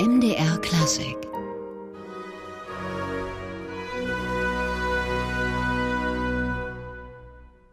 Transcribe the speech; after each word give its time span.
MDR 0.00 0.56
Klassik 0.62 1.29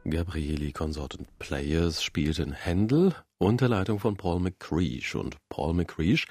Gabrieli 0.10 0.72
Consortant 0.72 1.28
Players 1.40 2.02
spielten 2.02 2.54
Händel 2.54 3.14
unter 3.40 3.68
Leitung 3.68 4.00
von 4.00 4.18
Paul 4.18 4.40
McCreesh. 4.40 5.16
Und 5.16 5.38
Paul 5.50 5.74
McCreesh, 5.74 6.26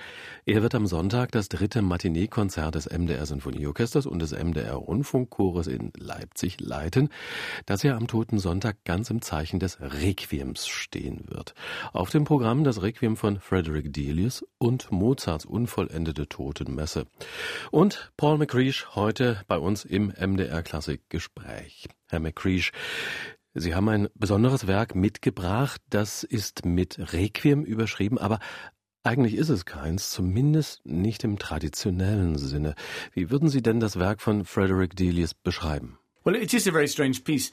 er 0.44 0.62
wird 0.62 0.74
am 0.74 0.86
Sonntag 0.86 1.30
das 1.32 1.48
dritte 1.48 1.82
Matinee-Konzert 1.82 2.74
des 2.74 2.86
MDR 2.86 3.26
Sinfonieorchesters 3.26 4.06
und 4.06 4.20
des 4.20 4.32
MDR 4.32 4.74
Rundfunkchores 4.74 5.66
in 5.66 5.92
Leipzig 5.96 6.60
leiten, 6.60 7.10
das 7.66 7.82
ja 7.82 7.96
am 7.96 8.06
Toten 8.06 8.38
Sonntag 8.38 8.82
ganz 8.84 9.10
im 9.10 9.22
Zeichen 9.22 9.60
des 9.60 9.78
Requiems 9.80 10.66
stehen 10.66 11.24
wird. 11.28 11.54
Auf 11.92 12.10
dem 12.10 12.24
Programm 12.24 12.64
das 12.64 12.82
Requiem 12.82 13.16
von 13.16 13.38
Frederick 13.38 13.92
Delius 13.92 14.44
und 14.58 14.90
Mozarts 14.90 15.44
unvollendete 15.44 16.28
Totenmesse. 16.28 17.06
Und 17.70 18.12
Paul 18.16 18.38
McCreesh 18.38 18.94
heute 18.94 19.42
bei 19.46 19.58
uns 19.58 19.84
im 19.84 20.08
MDR 20.08 20.62
Klassik 20.62 21.02
Gespräch. 21.08 21.88
Herr 22.08 22.20
McCreesh, 22.20 22.70
Sie 23.58 23.74
haben 23.74 23.88
ein 23.88 24.08
besonderes 24.14 24.66
Werk 24.66 24.94
mitgebracht, 24.94 25.80
das 25.88 26.24
ist 26.24 26.66
mit 26.66 27.14
Requiem 27.14 27.64
überschrieben, 27.64 28.18
aber 28.18 28.38
eigentlich 29.02 29.34
ist 29.34 29.48
es 29.48 29.64
keins, 29.64 30.10
zumindest 30.10 30.84
nicht 30.84 31.24
im 31.24 31.38
traditionellen 31.38 32.36
Sinne. 32.36 32.74
Wie 33.14 33.30
würden 33.30 33.48
Sie 33.48 33.62
denn 33.62 33.80
das 33.80 33.98
Werk 33.98 34.20
von 34.20 34.44
Frederick 34.44 34.94
Delius 34.94 35.32
beschreiben? 35.32 35.98
Well, 36.24 36.36
it 36.36 36.52
is 36.52 36.68
a 36.68 36.70
very 36.70 36.86
strange 36.86 37.20
piece. 37.24 37.50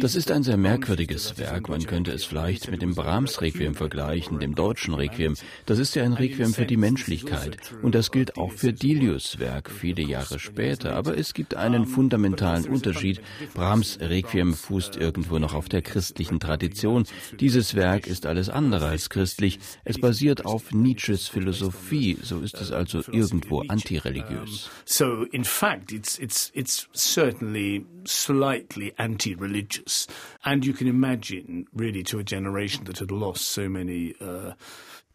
Das 0.00 0.16
ist 0.16 0.30
ein 0.32 0.42
sehr 0.42 0.56
merkwürdiges 0.56 1.38
Werk. 1.38 1.68
Man 1.68 1.84
könnte 1.84 2.10
es 2.10 2.24
vielleicht 2.24 2.68
mit 2.68 2.82
dem 2.82 2.96
Brahms-Requiem 2.96 3.76
vergleichen, 3.76 4.40
dem 4.40 4.56
deutschen 4.56 4.94
Requiem. 4.94 5.36
Das 5.66 5.78
ist 5.78 5.94
ja 5.94 6.02
ein 6.02 6.14
Requiem 6.14 6.52
für 6.52 6.66
die 6.66 6.76
Menschlichkeit. 6.76 7.58
Und 7.82 7.94
das 7.94 8.10
gilt 8.10 8.36
auch 8.36 8.50
für 8.50 8.72
Dilius 8.72 9.38
Werk 9.38 9.70
viele 9.70 10.02
Jahre 10.02 10.40
später. 10.40 10.96
Aber 10.96 11.16
es 11.16 11.32
gibt 11.32 11.54
einen 11.54 11.86
fundamentalen 11.86 12.66
Unterschied. 12.66 13.20
Brahms 13.54 13.98
Requiem 14.00 14.54
fußt 14.54 14.96
irgendwo 14.96 15.38
noch 15.38 15.54
auf 15.54 15.68
der 15.68 15.82
christlichen 15.82 16.40
Tradition. 16.40 17.04
Dieses 17.38 17.76
Werk 17.76 18.08
ist 18.08 18.26
alles 18.26 18.48
andere 18.48 18.86
als 18.86 19.10
christlich. 19.10 19.60
Es 19.84 20.00
basiert 20.00 20.44
auf 20.44 20.72
Nietzsches 20.72 21.28
Philosophie. 21.28 22.18
So 22.20 22.40
ist 22.40 22.60
es 22.60 22.72
also 22.72 23.00
irgendwo 23.12 23.62
antireligiös. 23.68 24.70
So 24.84 25.22
in 25.30 25.44
fact, 25.44 25.92
it's, 25.92 26.18
it's 26.18 26.31
it's 26.32 26.50
it's 26.54 26.88
certainly 26.94 27.84
slightly 28.04 28.94
anti-religious, 28.96 30.06
and 30.44 30.64
you 30.64 30.72
can 30.72 30.86
imagine 30.86 31.66
really 31.74 32.02
to 32.04 32.18
a 32.18 32.24
generation 32.24 32.84
that 32.84 32.98
had 32.98 33.10
lost 33.10 33.50
so 33.50 33.68
many. 33.68 34.14
Uh, 34.20 34.52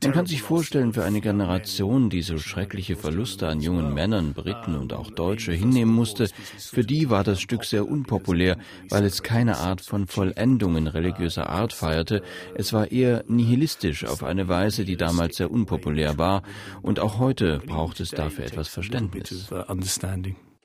man 0.04 0.12
kann 0.14 0.28
sich 0.28 0.44
vorstellen, 0.44 0.94
für 0.94 1.04
eine 1.06 1.22
Generation, 1.22 2.12
die 2.12 2.22
so 2.22 2.38
schreckliche 2.38 2.96
Verluste 2.96 3.48
an 3.48 3.62
jungen 3.62 3.96
Männern, 3.96 4.34
Briten 4.34 4.76
und 4.76 4.94
auch 4.94 5.10
Deutsche 5.10 5.54
hinnehmen 5.54 5.92
musste, 5.92 6.30
für 6.60 6.84
die 6.84 7.10
war 7.10 7.24
das 7.24 7.42
Stück 7.42 7.66
sehr 7.66 7.88
unpopulär, 7.88 8.60
weil 8.90 9.06
es 9.06 9.24
keine 9.24 9.58
Art 9.58 9.82
von 9.82 10.06
Vollendungen 10.06 10.86
religiöser 10.86 11.50
Art 11.50 11.74
feierte. 11.74 12.22
Es 12.54 12.74
war 12.74 12.92
eher 12.92 13.24
nihilistisch 13.28 14.06
auf 14.06 14.24
eine 14.24 14.48
Weise, 14.48 14.86
die 14.86 14.98
damals 14.98 15.38
sehr 15.38 15.50
unpopulär 15.50 16.20
war. 16.20 16.44
Und 16.84 17.00
auch 17.00 17.18
heute 17.18 17.60
braucht 17.66 18.00
es 18.00 18.12
dafür 18.12 18.46
etwas 18.46 18.68
Verständnis. 18.68 19.50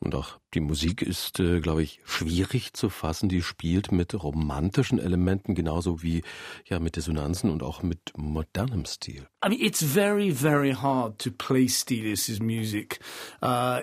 Und 0.03 0.17
auch 0.17 0.39
die 0.53 0.61
Musik 0.61 1.00
ist, 1.00 1.39
äh, 1.39 1.61
glaube 1.61 1.84
ich, 1.84 2.00
schwierig 2.05 2.72
zu 2.72 2.91
fassen. 2.91 3.28
Die 3.28 3.41
spielt 3.41 3.92
mit 3.92 4.20
romantischen 4.20 4.98
Elementen 4.98 5.55
genauso 5.55 6.03
wie 6.03 6.22
ja 6.69 6.81
mit 6.81 6.97
Dissonanzen 6.97 7.50
und 7.50 7.62
auch 7.62 7.84
mit 7.84 8.12
modernem 8.17 8.84
Stil. 8.84 9.28
I 9.44 9.48
mean, 9.48 9.61
it's 9.61 9.83
very, 9.83 10.33
very 10.33 10.72
hard 10.72 11.20
to 11.20 11.31
play 11.31 11.69
Stelius's 11.69 12.41
music. 12.41 12.98
Uh, 13.41 13.83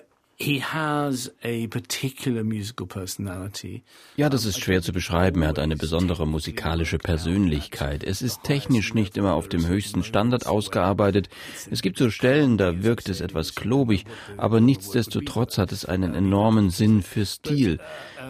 ja, 4.15 4.29
das 4.29 4.45
ist 4.45 4.61
schwer 4.61 4.81
zu 4.81 4.93
beschreiben. 4.93 5.41
Er 5.41 5.49
hat 5.49 5.59
eine 5.59 5.75
besondere 5.75 6.25
musikalische 6.25 6.97
Persönlichkeit. 6.97 8.05
Es 8.05 8.21
ist 8.21 8.43
technisch 8.43 8.93
nicht 8.93 9.17
immer 9.17 9.33
auf 9.33 9.49
dem 9.49 9.67
höchsten 9.67 10.01
Standard 10.01 10.47
ausgearbeitet. 10.47 11.27
Es 11.69 11.81
gibt 11.81 11.97
so 11.97 12.09
Stellen, 12.09 12.57
da 12.57 12.83
wirkt 12.83 13.09
es 13.09 13.19
etwas 13.19 13.53
klobig, 13.53 14.05
aber 14.37 14.61
nichtsdestotrotz 14.61 15.57
hat 15.57 15.73
es 15.73 15.83
einen 15.83 16.15
enormen 16.15 16.69
Sinn 16.69 17.01
für 17.01 17.25
Stil. 17.25 17.79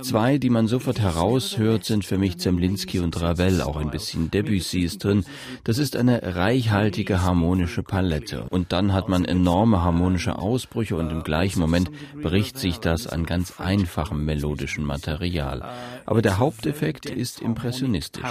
Zwei, 0.02 0.38
die 0.38 0.50
man 0.50 0.68
sofort 0.68 1.00
heraushört, 1.00 1.86
sind 1.86 2.06
für 2.06 2.18
mich 2.18 2.38
Zemlinski 2.38 3.00
und 3.00 3.20
Ravel, 3.22 3.62
auch 3.62 3.78
ein 3.78 3.92
bisschen 3.92 4.32
Debussy 4.32 4.82
ist 4.82 5.04
drin. 5.04 5.26
Das 5.64 5.78
ist 5.78 5.96
eine 5.96 6.36
reichhaltige 6.36 7.22
harmonische 7.22 7.84
Palette. 7.84 8.46
Und 8.50 8.72
dann 8.72 8.94
hat 8.94 9.10
man 9.10 9.26
enorme 9.26 9.82
harmonische 9.82 10.38
Ausbrüche 10.38 10.96
und 10.96 11.10
im 11.10 11.24
gleichen 11.24 11.60
Moment 11.60 11.92
bricht 12.22 12.58
sich 12.58 12.80
das 12.80 13.08
an 13.08 13.26
ganz 13.26 13.60
einfachem 13.60 14.26
melodischen 14.26 14.86
Material. 14.86 15.64
Aber 16.06 16.22
der 16.22 16.40
Haupteffekt 16.40 17.06
ist 17.06 17.42
impressionistisch. 17.42 18.24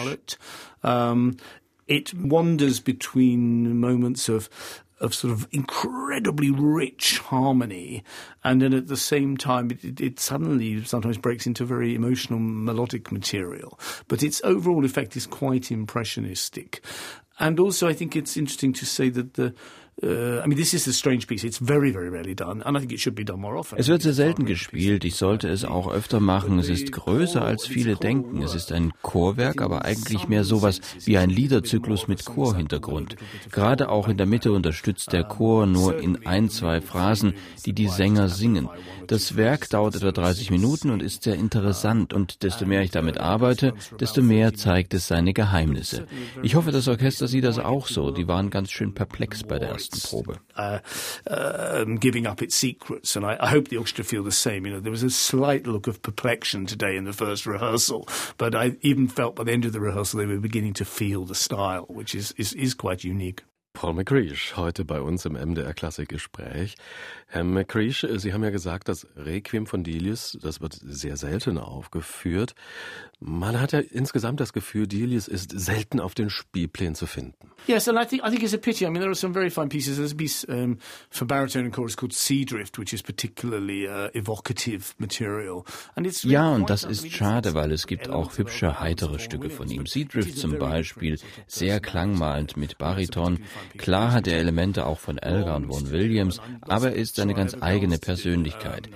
it 1.89 2.13
wanders 2.15 2.81
between 2.81 3.79
moments 3.81 4.29
of 4.29 4.51
of 5.01 5.15
sort 5.15 5.33
of 5.33 5.47
incredibly 5.53 6.51
rich 6.51 7.19
harmony, 7.19 8.03
and 8.45 8.61
then 8.61 8.75
at 8.75 8.89
the 8.89 8.97
same 8.97 9.37
time, 9.37 9.71
it, 9.71 10.01
it, 10.01 10.21
suddenly 10.21 10.83
sometimes 10.85 11.19
breaks 11.19 11.47
into 11.47 11.65
very 11.65 11.95
emotional 11.95 12.39
melodic 12.39 13.13
material. 13.13 13.79
But 14.09 14.23
its 14.23 14.41
overall 14.45 14.85
effect 14.85 15.17
is 15.17 15.27
quite 15.27 15.71
impressionistic, 15.71 16.83
and 17.39 17.61
also 17.61 17.89
I 17.89 17.93
think 17.93 18.17
it's 18.17 18.37
interesting 18.37 18.73
to 18.75 18.87
say 18.87 19.09
that 19.11 19.35
the 19.35 19.55
Uh, 20.01 20.41
es 23.77 23.89
wird 23.89 24.03
sehr 24.03 24.13
selten 24.13 24.45
gespielt. 24.47 25.05
Ich 25.05 25.17
sollte 25.17 25.49
es 25.49 25.65
auch 25.65 25.91
öfter 25.91 26.21
machen. 26.21 26.61
Es 26.61 26.69
ist 26.69 26.93
größer 26.93 27.45
als 27.45 27.67
viele 27.67 27.97
denken. 27.97 28.41
Es 28.43 28.55
ist 28.55 28.71
ein 28.71 28.93
Chorwerk, 29.03 29.61
aber 29.61 29.85
eigentlich 29.85 30.29
mehr 30.29 30.45
sowas 30.45 30.81
wie 31.05 31.19
ein 31.19 31.31
Liederzyklus 31.31 32.07
mit 32.07 32.25
Chorhintergrund. 32.25 33.17
Gerade 33.51 33.89
auch 33.89 34.07
in 34.07 34.17
der 34.17 34.27
Mitte 34.27 34.53
unterstützt 34.53 35.13
der 35.13 35.25
Chor 35.25 35.67
nur 35.67 35.99
in 35.99 36.25
ein, 36.27 36.49
zwei 36.49 36.81
Phrasen, 36.81 37.35
die 37.67 37.73
die 37.73 37.89
Sänger 37.89 38.29
singen. 38.29 38.69
Das 39.09 39.37
Werk 39.37 39.69
dauert 39.69 39.97
etwa 39.97 40.13
30 40.13 40.53
Minuten 40.53 40.91
und 40.91 41.03
ist 41.03 41.25
sehr 41.25 41.35
interessant. 41.35 42.13
Und 42.13 42.45
desto 42.45 42.67
mehr 42.67 42.83
ich 42.83 42.93
damit 42.93 43.19
arbeite, 43.19 43.75
desto 43.99 44.23
mehr 44.23 44.55
zeigt 44.55 44.95
es 44.95 45.09
seine 45.09 45.33
Geheimnisse. 45.33 46.07
Ich 46.45 46.55
hoffe, 46.55 46.71
das 46.71 46.87
Orchester 46.87 47.27
sieht 47.27 47.45
das 47.45 47.59
auch 47.59 47.89
so. 47.89 48.13
Die 48.13 48.29
waren 48.29 48.51
ganz 48.51 48.71
schön 48.71 48.95
perplex 48.95 49.43
bei 49.43 49.59
der 49.59 49.71
ersten. 49.71 49.88
Uh, 50.57 50.81
um, 51.29 51.97
giving 51.97 52.27
up 52.27 52.43
its 52.43 52.55
secrets, 52.55 53.17
and 53.17 53.25
I, 53.25 53.37
I, 53.41 53.49
hope 53.49 53.69
the 53.69 53.77
orchestra 53.77 54.05
feel 54.05 54.23
the 54.23 54.33
same. 54.33 54.67
You 54.67 54.73
know, 54.73 54.81
there 54.81 54.91
was 54.91 55.03
a 55.03 55.11
slight 55.11 55.67
look 55.67 55.87
of 55.87 56.03
perplexion 56.03 56.67
today 56.67 56.97
in 56.97 57.05
the 57.05 57.13
first 57.13 57.47
rehearsal, 57.47 58.09
but 58.37 58.55
I 58.55 58.77
even 58.83 59.09
felt 59.09 59.37
by 59.37 59.45
the 59.45 59.53
end 59.53 59.65
of 59.65 59.73
the 59.73 59.81
rehearsal 59.81 60.19
they 60.19 60.27
were 60.27 60.39
beginning 60.39 60.75
to 60.75 60.85
feel 60.85 61.25
the 61.25 61.35
style, 61.35 61.87
which 61.89 62.15
is 62.15 62.33
is, 62.33 62.53
is 62.55 62.75
quite 62.75 63.05
unique. 63.05 63.43
Paul 63.81 63.95
McCreesh, 63.95 64.57
heute 64.57 64.85
bei 64.85 65.01
uns 65.01 65.25
im 65.25 65.35
MDR 65.35 65.73
Klassikgespräch. 65.73 66.75
Herr 67.29 67.45
McCreesh, 67.45 68.05
Sie 68.17 68.33
haben 68.33 68.43
ja 68.43 68.51
gesagt, 68.51 68.89
das 68.89 69.07
Requiem 69.15 69.67
von 69.67 69.85
Delius, 69.85 70.37
das 70.43 70.61
wird 70.61 70.77
sehr 70.83 71.17
selten 71.17 71.59
aufgeführt. 71.59 72.57
Man 73.21 73.61
hat 73.61 73.71
ja 73.71 73.79
insgesamt 73.79 74.41
das 74.41 74.53
Gefühl, 74.53 74.89
Delius 74.89 75.29
ist 75.29 75.53
selten 75.57 76.01
auf 76.01 76.17
den 76.17 76.29
Spielplänen 76.29 76.97
zu 76.97 77.07
finden. 77.07 77.53
Yes, 77.67 77.89
and 77.89 77.99
I 78.01 78.07
think 78.07 78.25
I 78.25 78.31
think 78.31 78.43
it's 78.43 78.55
a 78.55 78.59
pity. 78.59 78.85
I 78.85 78.89
mean, 78.89 79.01
there 79.01 79.11
are 79.11 79.15
some 79.15 79.35
very 79.35 79.51
fine 79.51 79.69
pieces. 79.69 79.97
There's 79.97 80.13
a 80.13 80.17
piece 80.17 80.45
um, 80.49 80.79
for 81.11 81.27
baritone 81.27 81.67
and 81.67 81.75
chorus 81.75 81.97
called 81.97 82.13
Sea 82.13 82.45
Drift, 82.45 82.79
which 82.79 82.93
is 82.93 83.03
particularly 83.03 83.87
uh, 83.89 84.09
evocative 84.15 84.95
material. 84.99 85.67
And 85.97 86.07
it's 86.07 86.25
really 86.25 86.35
ja, 86.35 86.55
und 86.55 86.71
das 86.71 86.85
ist 86.85 87.11
schade, 87.13 87.55
weil 87.55 87.73
es 87.73 87.87
gibt 87.87 88.09
auch 88.09 88.39
hübsche, 88.39 88.81
heitere 88.81 89.19
Stücke 89.19 89.51
von 89.51 89.69
ihm. 89.69 89.87
Sea 89.87 90.05
Drift 90.05 90.39
zum 90.39 90.59
Beispiel, 90.59 91.19
sehr 91.47 91.81
klangmalend 91.81 92.57
mit 92.57 92.79
Bariton. 92.79 93.45
Klar 93.77 94.13
hat 94.13 94.27
er 94.27 94.39
Elemente 94.39 94.87
auch 94.87 94.99
von 94.99 95.19
Elgar 95.19 95.57
und 95.57 95.69
Vaughan 95.69 95.91
Williams, 95.91 96.41
aber 96.61 96.91
er 96.91 96.97
ist 96.97 97.17
seine 97.17 97.35
ganz 97.35 97.57
eigene 97.61 97.99
Persönlichkeit. 97.99 98.89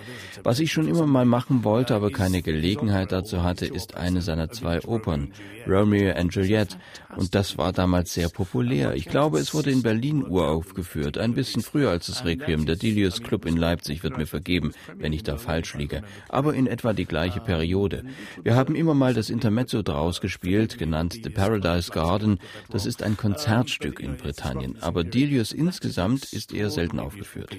Was 0.44 0.60
ich 0.60 0.72
schon 0.72 0.88
immer 0.88 1.06
mal 1.06 1.24
machen 1.24 1.64
wollte, 1.64 1.94
aber 1.94 2.10
keine 2.10 2.42
Gelegenheit 2.42 3.12
dazu 3.12 3.42
hatte, 3.42 3.66
ist 3.66 3.96
ein 3.96 4.12
eine 4.12 4.20
seiner 4.20 4.50
zwei 4.50 4.82
Opern, 4.84 5.32
Romeo 5.66 6.12
and 6.14 6.34
Juliet, 6.34 6.76
und 7.16 7.34
das 7.34 7.58
war 7.58 7.72
damals 7.72 8.14
sehr 8.14 8.28
populär. 8.28 8.94
Ich 8.94 9.06
glaube, 9.06 9.38
es 9.38 9.54
wurde 9.54 9.70
in 9.70 9.82
Berlin 9.82 10.24
uraufgeführt, 10.24 11.18
ein 11.18 11.34
bisschen 11.34 11.62
früher 11.62 11.90
als 11.90 12.06
das 12.06 12.24
Requiem. 12.24 12.66
Der 12.66 12.76
Delius 12.76 13.22
Club 13.22 13.46
in 13.46 13.56
Leipzig 13.56 14.02
wird 14.02 14.16
mir 14.16 14.26
vergeben, 14.26 14.72
wenn 14.96 15.12
ich 15.12 15.22
da 15.22 15.36
falsch 15.36 15.74
liege, 15.74 16.02
aber 16.28 16.54
in 16.54 16.66
etwa 16.66 16.92
die 16.92 17.04
gleiche 17.04 17.40
Periode. 17.40 18.04
Wir 18.42 18.54
haben 18.54 18.74
immer 18.74 18.94
mal 18.94 19.14
das 19.14 19.30
Intermezzo 19.30 19.82
draus 19.82 20.20
gespielt, 20.20 20.78
genannt 20.78 21.18
The 21.22 21.30
Paradise 21.30 21.90
Garden. 21.90 22.38
Das 22.70 22.86
ist 22.86 23.02
ein 23.02 23.16
Konzertstück 23.16 24.00
in 24.00 24.16
Britannien, 24.16 24.61
aber 24.80 25.04
Delius 25.04 25.52
insgesamt 25.52 26.32
ist 26.32 26.52
eher 26.52 26.70
selten 26.70 26.98
aufgeführt. 26.98 27.50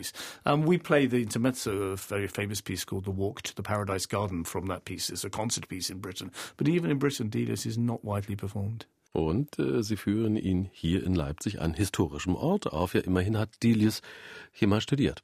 We 0.45 0.77
play 0.77 1.07
the 1.07 1.21
intermezzo, 1.21 1.93
a 1.93 1.95
very 1.97 2.27
famous 2.27 2.61
piece 2.61 2.85
called 2.85 3.05
The 3.05 3.15
Walk 3.15 3.43
to 3.43 3.53
the 3.55 3.63
Paradise 3.63 4.07
Garden 4.07 4.45
from 4.45 4.67
that 4.67 4.85
piece. 4.85 5.09
It's 5.09 5.25
a 5.25 5.29
concert 5.29 5.67
piece 5.67 5.89
in 5.89 6.01
Britain. 6.01 6.31
But 6.57 6.67
even 6.67 6.89
in 6.89 6.99
Britain, 6.99 7.29
Delius 7.29 7.65
is 7.65 7.77
not 7.77 8.03
widely 8.03 8.35
performed. 8.35 8.87
Und 9.11 9.59
äh, 9.59 9.83
sie 9.83 9.95
führen 9.95 10.35
ihn 10.37 10.69
hier 10.71 11.03
in 11.03 11.13
Leipzig 11.13 11.61
an 11.61 11.75
historischem 11.75 12.35
Ort 12.35 12.67
auf. 12.67 12.95
Ja, 12.95 13.01
immerhin 13.01 13.37
hat 13.37 13.61
Delius 13.61 14.01
hier 14.51 14.67
mal 14.67 14.81
studiert. 14.81 15.23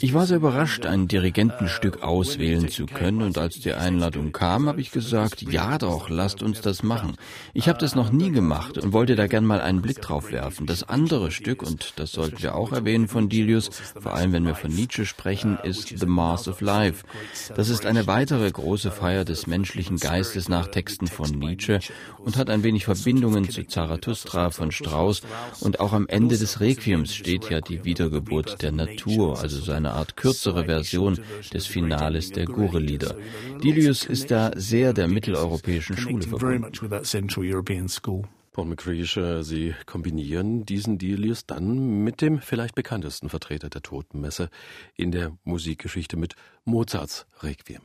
Ich 0.00 0.12
war 0.12 0.26
sehr 0.26 0.36
überrascht, 0.36 0.84
ein 0.84 1.08
Dirigentenstück 1.08 2.02
auswählen 2.02 2.68
zu 2.68 2.84
können, 2.84 3.22
und 3.22 3.38
als 3.38 3.60
die 3.60 3.72
Einladung 3.72 4.32
kam, 4.32 4.68
habe 4.68 4.82
ich 4.82 4.90
gesagt, 4.90 5.40
ja 5.40 5.78
doch, 5.78 6.10
lasst 6.10 6.42
uns 6.42 6.60
das 6.60 6.82
machen. 6.82 7.16
Ich 7.54 7.66
habe 7.70 7.78
das 7.78 7.94
noch 7.94 8.12
nie 8.12 8.30
gemacht 8.30 8.76
und 8.76 8.92
wollte 8.92 9.16
da 9.16 9.26
gern 9.26 9.46
mal 9.46 9.62
einen 9.62 9.80
Blick 9.80 10.02
drauf 10.02 10.32
werfen. 10.32 10.66
Das 10.66 10.82
andere 10.82 11.30
Stück, 11.30 11.62
und 11.62 11.94
das 11.96 12.12
sollten 12.12 12.42
wir 12.42 12.54
auch 12.54 12.72
erwähnen 12.72 13.08
von 13.08 13.30
Delius, 13.30 13.70
vor 13.98 14.12
allem 14.12 14.32
wenn 14.32 14.44
wir 14.44 14.54
von 14.54 14.70
Nietzsche 14.70 15.06
sprechen, 15.06 15.58
ist 15.62 15.98
The 15.98 16.06
Mass 16.06 16.46
of 16.46 16.60
Life. 16.60 17.06
Das 17.56 17.70
ist 17.70 17.86
eine 17.86 18.06
weitere 18.06 18.50
große 18.50 18.90
Feier 18.90 19.24
des 19.24 19.46
menschlichen 19.46 19.96
Geistes 19.96 20.50
nach 20.50 20.66
Texten 20.66 21.06
von 21.06 21.30
Nietzsche 21.30 21.80
und 22.18 22.36
hat 22.36 22.50
ein 22.50 22.64
wenig 22.64 22.84
Verbindungen 22.84 23.48
zu 23.48 23.66
Zarathustra 23.66 24.50
von 24.50 24.72
Strauss 24.72 25.22
und 25.60 25.80
auch 25.80 25.94
am 25.94 26.06
Ende 26.06 26.36
des 26.36 26.60
Requiem 26.60 26.87
Williams 26.88 27.14
steht 27.14 27.50
ja 27.50 27.60
die 27.60 27.84
Wiedergeburt 27.84 28.62
der 28.62 28.72
Natur, 28.72 29.38
also 29.38 29.60
so 29.60 29.72
eine 29.72 29.92
Art 29.92 30.16
kürzere 30.16 30.64
Version 30.64 31.20
des 31.52 31.66
Finales 31.66 32.30
der 32.30 32.46
Gurre-Lieder. 32.46 33.14
Dilius 33.62 34.06
ist 34.06 34.30
da 34.30 34.52
sehr 34.56 34.94
der 34.94 35.06
mitteleuropäischen 35.06 35.98
Schule 35.98 36.22
verbunden. 36.22 36.72
Paul 38.52 38.64
McCreesh, 38.64 39.20
Sie 39.42 39.74
kombinieren 39.84 40.64
diesen 40.64 40.96
Delius 40.96 41.44
dann 41.44 42.04
mit 42.04 42.22
dem 42.22 42.40
vielleicht 42.40 42.74
bekanntesten 42.74 43.28
Vertreter 43.28 43.68
der 43.68 43.82
Totenmesse 43.82 44.48
in 44.94 45.12
der 45.12 45.36
Musikgeschichte 45.44 46.16
mit 46.16 46.36
Mozarts 46.64 47.26
Requiem. 47.42 47.82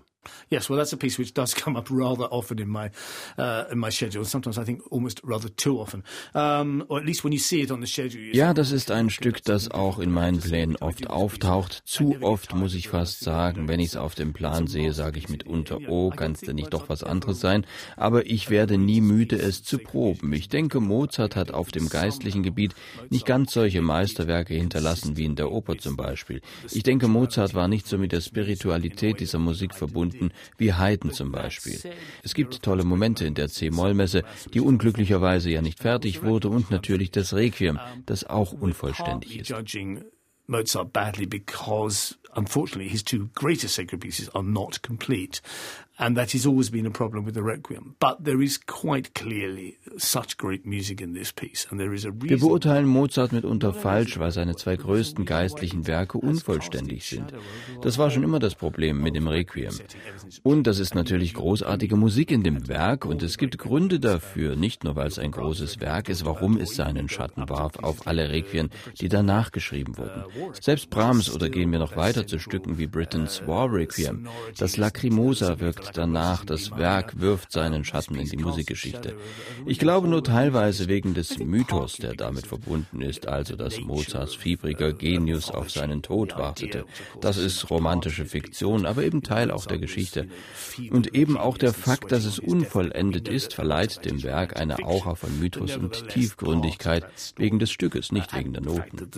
Yes, 0.50 0.70
well, 0.70 0.78
that's 0.78 0.94
a 0.94 0.98
piece 0.98 1.18
which 1.18 1.34
does 1.34 1.54
come 1.64 1.76
up 1.78 1.90
rather 1.90 2.26
often 2.26 2.60
in 2.60 2.70
my 2.70 2.90
uh, 3.38 3.66
in 3.72 3.80
my 3.80 3.90
schedule. 3.90 4.26
Sometimes 4.26 4.58
I 4.58 4.64
think 4.64 4.82
almost 4.92 5.22
rather 5.24 5.50
too 5.50 5.80
often, 5.80 6.04
um, 6.34 6.86
or 6.90 7.00
at 7.00 7.06
least 7.06 7.24
when 7.24 7.34
you 7.34 7.40
see 7.40 7.62
it 7.62 7.72
on 7.72 7.82
the 7.82 7.88
schedule. 7.88 8.34
Ja, 8.34 8.54
das 8.54 8.72
ist 8.72 8.92
ein 8.92 9.10
Stück, 9.10 9.44
das 9.44 9.72
auch 9.72 10.00
in 10.00 10.12
meinen 10.12 10.40
Plänen 10.40 10.76
oft 10.78 11.10
auftaucht. 11.10 11.84
Zu 11.86 12.22
oft 12.22 12.56
muss 12.56 12.74
ich 12.74 12.90
fast 12.90 13.22
sagen, 13.22 13.68
wenn 13.68 13.80
ich 13.80 13.90
es 13.90 13.96
auf 13.96 14.16
dem 14.16 14.34
Plan 14.34 14.68
sehe, 14.68 14.94
sage 14.94 15.20
ich 15.20 15.30
mitunter, 15.30 15.80
oh, 15.88 16.10
kann 16.10 16.34
es 16.34 16.42
denn 16.42 16.56
nicht 16.56 16.74
doch 16.74 16.90
was 16.90 17.04
anderes 17.04 17.40
sein? 17.40 17.66
Aber 17.98 18.26
ich 18.26 18.50
werde 18.50 18.78
nie 18.78 19.02
müde, 19.02 19.38
es 19.38 19.64
zu 19.64 19.78
proben. 19.78 20.34
Ich 20.34 20.50
denke, 20.50 20.80
Mozart 20.80 21.36
hat 21.36 21.52
auf 21.52 21.72
dem 21.72 21.90
geistlichen 21.90 22.44
Gebiet 22.44 22.74
nicht 23.10 23.26
ganz 23.26 23.54
solche 23.54 23.82
Meisterwerke 23.82 24.54
hinterlassen 24.54 25.18
wie 25.18 25.26
in 25.26 25.36
der 25.36 25.52
Oper 25.52 25.78
zum 25.78 25.96
Beispiel. 25.96 26.42
Ich 26.72 26.84
denke, 26.84 27.08
Mozart 27.08 27.54
war 27.54 27.68
nicht 27.68 27.88
so 27.88 27.98
mit 27.98 28.12
der 28.12 28.22
Spiritualität 28.22 29.20
dieser 29.20 29.40
Musik 29.40 29.74
verbunden 29.74 30.13
Instrumenten 30.14 30.32
wie 30.58 30.74
Haydn 30.74 31.12
zum 31.12 31.32
Beispiel. 31.32 31.80
Es 32.24 32.34
gibt 32.34 32.62
tolle 32.64 32.84
Momente 32.84 33.26
in 33.26 33.34
der 33.34 33.50
C-Moll-Messe, 33.50 34.24
die 34.54 34.62
unglücklicherweise 34.62 35.50
ja 35.50 35.62
nicht 35.62 35.80
fertig 35.80 36.24
wurde 36.24 36.50
und 36.50 36.72
natürlich 36.72 37.12
das 37.12 37.34
Requiem, 37.34 37.80
das 38.06 38.24
auch 38.26 38.54
unvollständig 38.54 39.40
ist. 39.40 39.54
Mozart 40.46 40.92
badly 40.92 41.26
because 41.26 42.18
unfortunately 42.36 42.90
his 42.90 43.02
two 43.02 43.30
greatest 43.34 43.76
sacred 43.76 44.02
pieces 44.02 44.28
are 44.36 44.44
not 44.44 44.84
complete. 44.84 45.42
And 45.96 46.18
that 46.18 46.34
has 46.34 46.48
always 46.48 46.72
been 46.72 46.88
a 46.88 46.90
problem 46.90 47.24
with 47.24 47.36
the 47.36 47.44
Requiem. 47.44 47.96
But 48.00 48.24
there 48.24 48.42
is 48.44 48.60
quite 48.66 49.14
clearly 49.14 49.78
such 49.98 50.38
great 50.38 50.66
music 50.66 51.02
in 51.02 51.14
this 51.14 51.32
piece. 51.32 51.68
And 51.70 51.80
there 51.80 51.94
is 51.94 52.04
a 52.04 52.10
reason. 52.10 52.30
Wir 52.30 52.40
beurteilen 52.40 52.88
Mozart 52.88 53.32
mitunter 53.32 53.74
falsch, 53.74 54.18
weil 54.18 54.32
seine 54.32 54.56
zwei 54.56 54.76
größten 54.76 55.26
geistlichen 55.26 55.86
Werke 55.86 56.18
unvollständig 56.18 57.06
sind. 57.06 57.32
Das 57.84 58.00
war 58.00 58.10
schon 58.10 58.24
immer 58.24 58.40
das 58.40 58.56
Problem 58.56 59.02
mit 59.02 59.16
dem 59.16 59.28
Requiem. 59.28 59.72
Und 60.42 60.66
das 60.66 60.80
ist 60.80 60.96
natürlich 60.96 61.36
großartige 61.36 61.96
Musik 61.96 62.32
in 62.32 62.42
dem 62.42 62.68
Werk 62.68 63.06
und 63.06 63.22
es 63.22 63.38
gibt 63.38 63.60
Gründe 63.60 64.00
dafür, 64.00 64.56
nicht 64.56 64.84
nur 64.84 64.96
weil 64.96 65.08
es 65.08 65.20
ein 65.20 65.32
großes 65.32 65.80
Werk 65.80 66.10
ist, 66.10 66.26
warum 66.26 66.58
es 66.58 66.76
seinen 66.76 67.08
Schatten 67.08 67.48
warf 67.50 67.78
auf 67.78 68.08
alle 68.08 68.30
Requiem, 68.30 68.70
die 69.00 69.10
danach 69.10 69.52
geschrieben 69.52 69.96
wurden. 69.98 70.24
Selbst 70.60 70.90
Brahms 70.90 71.34
oder 71.34 71.50
gehen 71.50 71.72
wir 71.72 71.80
noch 71.80 71.96
weiter 71.96 72.26
zu 72.26 72.40
Stücken 72.40 72.80
wie 72.80 72.88
Britain's 72.88 73.46
War 73.46 73.72
Requiem. 73.72 74.28
Das 74.58 74.78
Lacrimosa 74.78 75.60
wirkt 75.60 75.83
danach, 75.92 76.46
das 76.46 76.72
Werk 76.78 77.20
wirft 77.20 77.52
seinen 77.52 77.84
Schatten 77.84 78.16
in 78.16 78.28
die 78.28 78.38
Musikgeschichte. 78.38 79.16
Ich 79.66 79.80
glaube 79.80 80.08
nur 80.08 80.24
teilweise 80.24 80.88
wegen 80.88 81.14
des 81.14 81.40
Mythos, 81.40 81.98
der 81.98 82.14
damit 82.14 82.48
verbunden 82.48 83.02
ist, 83.02 83.28
also 83.28 83.56
dass 83.56 83.80
Mozarts 83.80 84.36
fiebriger 84.36 84.94
Genius 84.94 85.52
auf 85.52 85.72
seinen 85.72 86.02
Tod 86.02 86.38
wartete. 86.38 86.86
Das 87.22 87.38
ist 87.38 87.70
romantische 87.70 88.26
Fiktion, 88.26 88.86
aber 88.86 89.04
eben 89.04 89.24
Teil 89.24 89.52
auch 89.52 89.66
der 89.66 89.80
Geschichte. 89.80 90.28
Und 90.92 91.16
eben 91.16 91.38
auch 91.38 91.58
der 91.58 91.74
Fakt, 91.74 92.12
dass 92.12 92.26
es 92.26 92.40
unvollendet 92.40 93.28
ist, 93.28 93.54
verleiht 93.54 94.06
dem 94.06 94.24
Werk 94.24 94.60
eine 94.60 94.80
Aura 94.80 95.16
von 95.16 95.40
Mythos 95.40 95.78
und 95.78 96.10
Tiefgründigkeit 96.10 97.06
wegen 97.38 97.60
des 97.60 97.72
Stückes, 97.72 98.12
nicht 98.12 98.36
wegen 98.36 98.54
der 98.54 98.62
Noten. 98.62 99.10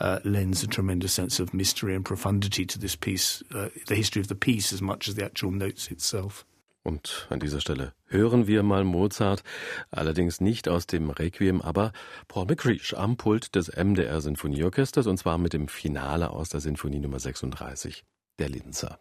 Uh, 0.00 0.18
lends 0.24 0.64
a 0.64 0.66
tremendous 0.66 1.14
sense 1.14 1.40
of 1.40 1.52
mystery 1.52 1.94
and 1.94 2.04
profundity 2.04 2.64
to 2.64 2.78
this 2.78 2.96
piece, 2.96 3.44
uh, 3.54 3.68
the 3.86 3.94
history 3.94 4.20
of 4.20 4.28
the 4.28 4.34
piece 4.34 4.72
as 4.72 4.80
much 4.90 5.08
as 5.08 5.14
the 5.14 5.22
actual 5.22 5.52
notes 5.52 5.90
itself. 5.90 6.44
Und 6.82 7.26
an 7.28 7.40
dieser 7.40 7.60
Stelle 7.60 7.92
hören 8.06 8.46
wir 8.46 8.62
mal 8.62 8.84
Mozart, 8.84 9.42
allerdings 9.90 10.40
nicht 10.40 10.68
aus 10.68 10.86
dem 10.86 11.10
Requiem, 11.10 11.60
aber 11.60 11.92
Paul 12.26 12.46
McCreesh 12.46 12.94
am 12.94 13.16
Pult 13.16 13.54
des 13.54 13.68
MDR 13.68 14.20
Sinfonieorchesters 14.20 15.06
und 15.06 15.18
zwar 15.18 15.36
mit 15.36 15.52
dem 15.52 15.68
Finale 15.68 16.30
aus 16.30 16.48
der 16.48 16.60
Sinfonie 16.60 17.00
Nummer 17.00 17.20
36, 17.20 18.04
der 18.38 18.48
Linzer. 18.48 18.98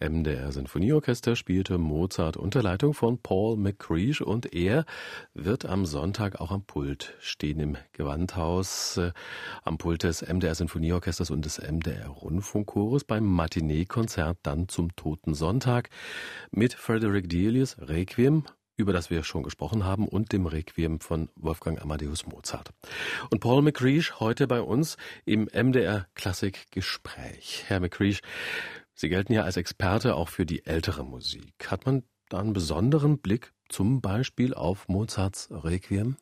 MDR 0.00 0.50
Sinfonieorchester 0.50 1.36
spielte 1.36 1.76
Mozart 1.76 2.36
unter 2.36 2.62
Leitung 2.62 2.94
von 2.94 3.18
Paul 3.18 3.56
McCreesh 3.56 4.22
und 4.22 4.54
er 4.54 4.86
wird 5.34 5.66
am 5.66 5.84
Sonntag 5.84 6.40
auch 6.40 6.50
am 6.50 6.62
Pult 6.62 7.14
stehen 7.20 7.60
im 7.60 7.76
Gewandhaus 7.92 8.96
äh, 8.96 9.12
am 9.62 9.76
Pult 9.76 10.02
des 10.02 10.22
MDR 10.22 10.54
Sinfonieorchesters 10.54 11.30
und 11.30 11.44
des 11.44 11.58
MDR 11.58 12.08
Rundfunkchores 12.08 13.04
beim 13.04 13.24
Matinee-Konzert 13.24 14.38
dann 14.42 14.68
zum 14.68 14.96
Toten 14.96 15.34
Sonntag 15.34 15.90
mit 16.50 16.72
Frederick 16.72 17.28
Delius 17.28 17.76
Requiem 17.78 18.44
über 18.80 18.92
das 18.92 19.10
wir 19.10 19.22
schon 19.22 19.42
gesprochen 19.42 19.84
haben, 19.84 20.08
und 20.08 20.32
dem 20.32 20.46
Requiem 20.46 21.00
von 21.00 21.28
Wolfgang 21.36 21.80
Amadeus 21.80 22.26
Mozart. 22.26 22.70
Und 23.30 23.40
Paul 23.40 23.62
McCreesh 23.62 24.18
heute 24.18 24.46
bei 24.46 24.60
uns 24.60 24.96
im 25.24 25.48
MDR 25.52 26.06
Klassik 26.14 26.66
Gespräch. 26.70 27.64
Herr 27.68 27.80
McCreesh, 27.80 28.20
Sie 28.94 29.08
gelten 29.08 29.32
ja 29.32 29.44
als 29.44 29.56
Experte 29.56 30.14
auch 30.14 30.28
für 30.28 30.44
die 30.44 30.66
ältere 30.66 31.04
Musik. 31.04 31.70
Hat 31.70 31.86
man 31.86 32.02
da 32.28 32.38
einen 32.38 32.52
besonderen 32.52 33.18
Blick 33.18 33.54
zum 33.70 34.02
Beispiel 34.02 34.52
auf 34.52 34.88
Mozarts 34.88 35.48
Requiem? 35.50 36.16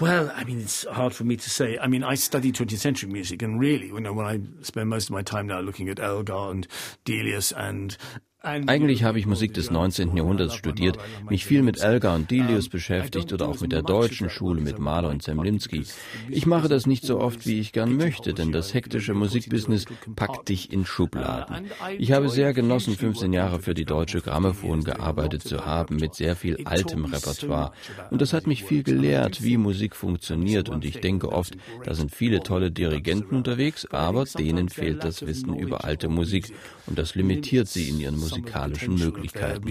Well, 0.00 0.32
I 0.34 0.44
mean, 0.44 0.60
it's 0.60 0.86
hard 0.86 1.12
for 1.12 1.24
me 1.24 1.36
to 1.36 1.50
say. 1.50 1.78
I 1.78 1.86
mean, 1.86 2.02
I 2.02 2.16
study 2.16 2.50
20th 2.50 2.78
century 2.78 3.10
music, 3.10 3.42
and 3.42 3.60
really, 3.60 3.88
you 3.88 4.00
know, 4.00 4.14
when 4.14 4.26
I 4.26 4.40
spend 4.62 4.88
most 4.88 5.10
of 5.10 5.10
my 5.10 5.22
time 5.22 5.46
now 5.46 5.60
looking 5.60 5.88
at 5.88 6.00
Elgar 6.00 6.50
and 6.50 6.66
Delius 7.04 7.52
and 7.52 7.96
Eigentlich 8.40 9.02
habe 9.02 9.18
ich 9.18 9.26
Musik 9.26 9.52
des 9.54 9.72
19. 9.72 10.16
Jahrhunderts 10.16 10.54
studiert, 10.54 10.96
mich 11.28 11.44
viel 11.44 11.64
mit 11.64 11.80
Elgar 11.80 12.14
und 12.14 12.30
Delius 12.30 12.68
beschäftigt 12.68 13.32
oder 13.32 13.48
auch 13.48 13.60
mit 13.60 13.72
der 13.72 13.82
deutschen 13.82 14.30
Schule 14.30 14.60
mit 14.60 14.78
Mahler 14.78 15.08
und 15.08 15.24
Zemlinsky. 15.24 15.84
Ich 16.28 16.46
mache 16.46 16.68
das 16.68 16.86
nicht 16.86 17.04
so 17.04 17.18
oft, 17.18 17.48
wie 17.48 17.58
ich 17.58 17.72
gern 17.72 17.96
möchte, 17.96 18.34
denn 18.34 18.52
das 18.52 18.74
hektische 18.74 19.12
Musikbusiness 19.12 19.86
packt 20.14 20.50
dich 20.50 20.72
in 20.72 20.86
Schubladen. 20.86 21.66
Ich 21.98 22.12
habe 22.12 22.28
sehr 22.28 22.54
genossen, 22.54 22.94
15 22.94 23.32
Jahre 23.32 23.58
für 23.58 23.74
die 23.74 23.84
Deutsche 23.84 24.20
Grammophon 24.20 24.84
gearbeitet 24.84 25.42
zu 25.42 25.66
haben, 25.66 25.96
mit 25.96 26.14
sehr 26.14 26.36
viel 26.36 26.64
altem 26.64 27.06
Repertoire. 27.06 27.72
Und 28.12 28.22
das 28.22 28.32
hat 28.32 28.46
mich 28.46 28.62
viel 28.62 28.84
gelehrt, 28.84 29.42
wie 29.42 29.56
Musik 29.56 29.96
funktioniert. 29.96 30.68
Und 30.68 30.84
ich 30.84 31.00
denke 31.00 31.32
oft, 31.32 31.56
da 31.84 31.92
sind 31.92 32.14
viele 32.14 32.44
tolle 32.44 32.70
Dirigenten 32.70 33.34
unterwegs, 33.34 33.84
aber 33.90 34.26
denen 34.26 34.68
fehlt 34.68 35.02
das 35.02 35.26
Wissen 35.26 35.58
über 35.58 35.84
alte 35.84 36.08
Musik. 36.08 36.52
Und 36.86 37.00
das 37.00 37.16
limitiert 37.16 37.66
sie 37.66 37.88
in 37.88 37.98
ihren 37.98 38.14
Musik 38.14 38.27
musikalischen 38.30 38.94
Möglichkeiten. 38.96 39.66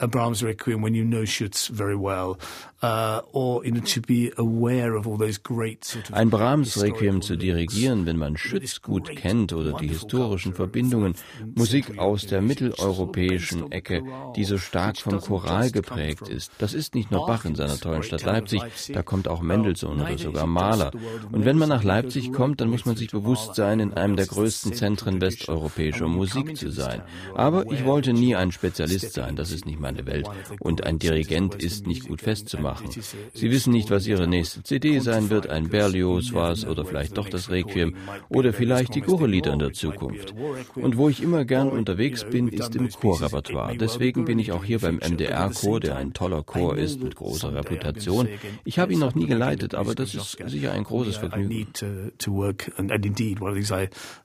A 0.00 0.06
Brahms 0.06 0.44
Requiem 0.44 0.80
when 0.80 0.94
you 0.94 1.04
know 1.04 1.24
Schütz 1.24 1.68
very 1.68 1.96
well, 1.96 2.38
uh, 2.82 3.20
or 3.32 3.64
you 3.64 3.72
know, 3.72 3.80
to 3.80 4.00
be 4.00 4.32
aware 4.38 4.94
of 4.94 5.08
all 5.08 5.16
those 5.16 5.38
great 5.38 5.84
sort 5.84 6.08
of 6.08 6.14
Ein 6.14 6.30
Brahms 6.30 6.80
Requiem 6.80 7.20
zu 7.20 7.36
dirigieren, 7.36 8.06
wenn 8.06 8.16
man 8.16 8.36
Schütz 8.36 8.80
gut 8.80 9.10
kennt 9.16 9.52
oder 9.52 9.72
die 9.72 9.88
historischen 9.88 10.54
Verbindungen, 10.54 11.14
Musik 11.56 11.98
aus 11.98 12.26
der 12.26 12.42
mitteleuropäischen 12.42 13.72
Ecke, 13.72 14.02
die 14.36 14.44
so 14.44 14.56
stark 14.58 14.98
vom 14.98 15.20
Choral 15.20 15.72
geprägt 15.72 16.28
ist. 16.28 16.52
Das 16.58 16.74
ist 16.74 16.94
nicht 16.94 17.10
nur 17.10 17.26
Bach 17.26 17.44
in 17.44 17.56
seiner 17.56 17.78
tollen 17.78 18.04
Stadt 18.04 18.22
Leipzig, 18.22 18.62
da 18.92 19.02
kommt 19.02 19.26
auch 19.26 19.40
Mendelssohn 19.40 20.00
oder 20.00 20.16
sogar 20.16 20.46
Mahler. 20.46 20.92
Und 21.32 21.44
wenn 21.44 21.58
man 21.58 21.68
nach 21.68 21.82
Leipzig 21.82 22.32
kommt, 22.32 22.60
dann 22.60 22.70
muss 22.70 22.86
man 22.86 22.94
sich 22.94 23.10
bewusst 23.10 23.56
sein, 23.56 23.80
in 23.80 23.94
einem 23.94 24.14
der 24.14 24.26
größten 24.26 24.74
Zentren 24.74 25.20
westeuropäischer 25.20 26.06
Musik 26.06 26.56
zu 26.56 26.70
sein. 26.70 27.02
Aber 27.34 27.70
ich 27.72 27.84
wollte 27.84 28.12
nie 28.12 28.36
ein 28.36 28.52
Spezialist 28.52 29.12
sein, 29.12 29.34
das 29.34 29.50
ist 29.50 29.66
nicht 29.66 29.80
meine 29.88 30.06
Welt. 30.06 30.28
Und 30.60 30.84
ein 30.84 30.98
Dirigent 30.98 31.54
ist 31.56 31.86
nicht 31.86 32.08
gut 32.08 32.20
festzumachen. 32.20 32.88
Sie 33.32 33.50
wissen 33.50 33.72
nicht, 33.72 33.90
was 33.90 34.06
ihre 34.06 34.28
nächste 34.28 34.62
CD 34.62 34.98
sein 34.98 35.30
wird, 35.30 35.48
ein 35.48 35.68
Berlioz 35.68 36.32
was 36.32 36.66
oder 36.66 36.84
vielleicht 36.84 37.16
doch 37.16 37.28
das 37.28 37.50
Requiem 37.50 37.94
oder 38.28 38.52
vielleicht 38.52 38.94
die 38.94 39.00
Chorelieder 39.00 39.52
in 39.52 39.58
der 39.58 39.72
Zukunft. 39.72 40.34
Und 40.74 40.96
wo 40.96 41.08
ich 41.08 41.22
immer 41.22 41.44
gern 41.44 41.70
unterwegs 41.70 42.24
bin, 42.24 42.48
ist 42.48 42.76
im 42.76 42.88
Chorrepertoire. 42.90 43.76
Deswegen 43.76 44.24
bin 44.24 44.38
ich 44.38 44.52
auch 44.52 44.64
hier 44.64 44.78
beim 44.78 44.96
MDR-Chor, 44.96 45.80
der 45.80 45.96
ein 45.96 46.12
toller 46.12 46.42
Chor 46.42 46.76
ist 46.76 47.02
mit 47.02 47.16
großer 47.16 47.54
Reputation. 47.54 48.28
Ich 48.64 48.78
habe 48.78 48.92
ihn 48.92 48.98
noch 48.98 49.14
nie 49.14 49.26
geleitet, 49.26 49.74
aber 49.74 49.94
das 49.94 50.14
ist 50.14 50.38
sicher 50.46 50.72
ein 50.72 50.84
großes 50.84 51.16
Vergnügen. 51.16 51.68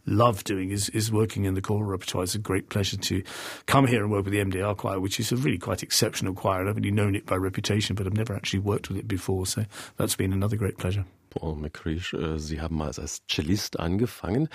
love 0.05 0.43
doing 0.43 0.72
is, 0.72 0.89
is 0.89 1.12
working 1.12 1.46
in 1.46 1.55
the 1.55 1.62
choral 1.62 1.86
repertoire. 1.86 2.24
It's 2.24 2.36
a 2.36 2.39
great 2.39 2.70
pleasure 2.70 2.98
to 2.98 3.24
come 3.65 3.88
here 3.88 4.03
and 4.03 4.12
work 4.12 4.25
with 4.25 4.34
the 4.34 4.39
MDR 4.39 4.75
choir, 4.75 5.00
which 5.00 5.20
is 5.20 5.32
a 5.32 5.38
really 5.38 5.52
quite 5.57 5.83
exceptional 5.83 6.33
choir. 6.33 6.67
I've 6.67 6.77
only 6.77 6.91
known 6.91 7.15
it 7.15 7.25
by 7.25 7.36
reputation, 7.36 7.95
but 7.95 8.05
I've 8.05 8.13
never 8.13 8.36
actually 8.36 8.60
worked 8.60 8.89
with 8.89 8.98
it 8.98 9.07
before. 9.07 9.45
So 9.45 9.65
that's 9.98 10.15
been 10.15 10.33
another 10.33 10.57
great 10.57 10.77
pleasure. 10.77 11.05
Paul 11.29 11.55
McCreesh, 11.55 12.13
äh, 12.13 12.38
Sie 12.38 12.62
haben 12.62 12.75
mal 12.77 12.88
als 12.88 13.24
Cellist 13.27 13.79
angefangen. 13.79 14.50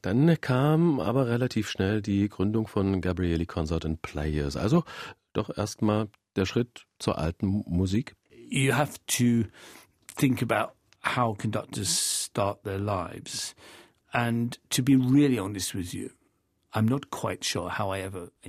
Dann 0.00 0.40
kam 0.40 0.98
aber 0.98 1.26
relativ 1.26 1.68
schnell 1.68 2.00
die 2.00 2.28
Gründung 2.28 2.66
von 2.66 3.00
Gabrieli 3.00 3.44
Consort 3.44 3.84
and 3.84 4.00
Players. 4.00 4.56
Also 4.56 4.84
doch 5.34 5.56
erstmal 5.56 6.08
der 6.36 6.46
Schritt 6.46 6.86
zur 6.98 7.18
alten 7.18 7.62
Musik. 7.66 8.16
You 8.48 8.72
have 8.72 8.98
to 9.18 9.48
think 10.16 10.42
about 10.42 10.72
how 11.16 11.36
conductors 11.36 11.88
start 12.24 12.62
their 12.64 12.78
lives. 12.78 13.54
And 14.12 14.58
to 14.70 14.82
be 14.82 14.96
really 14.96 15.38
honest 15.38 15.74
with 15.74 15.92
you, 15.94 16.10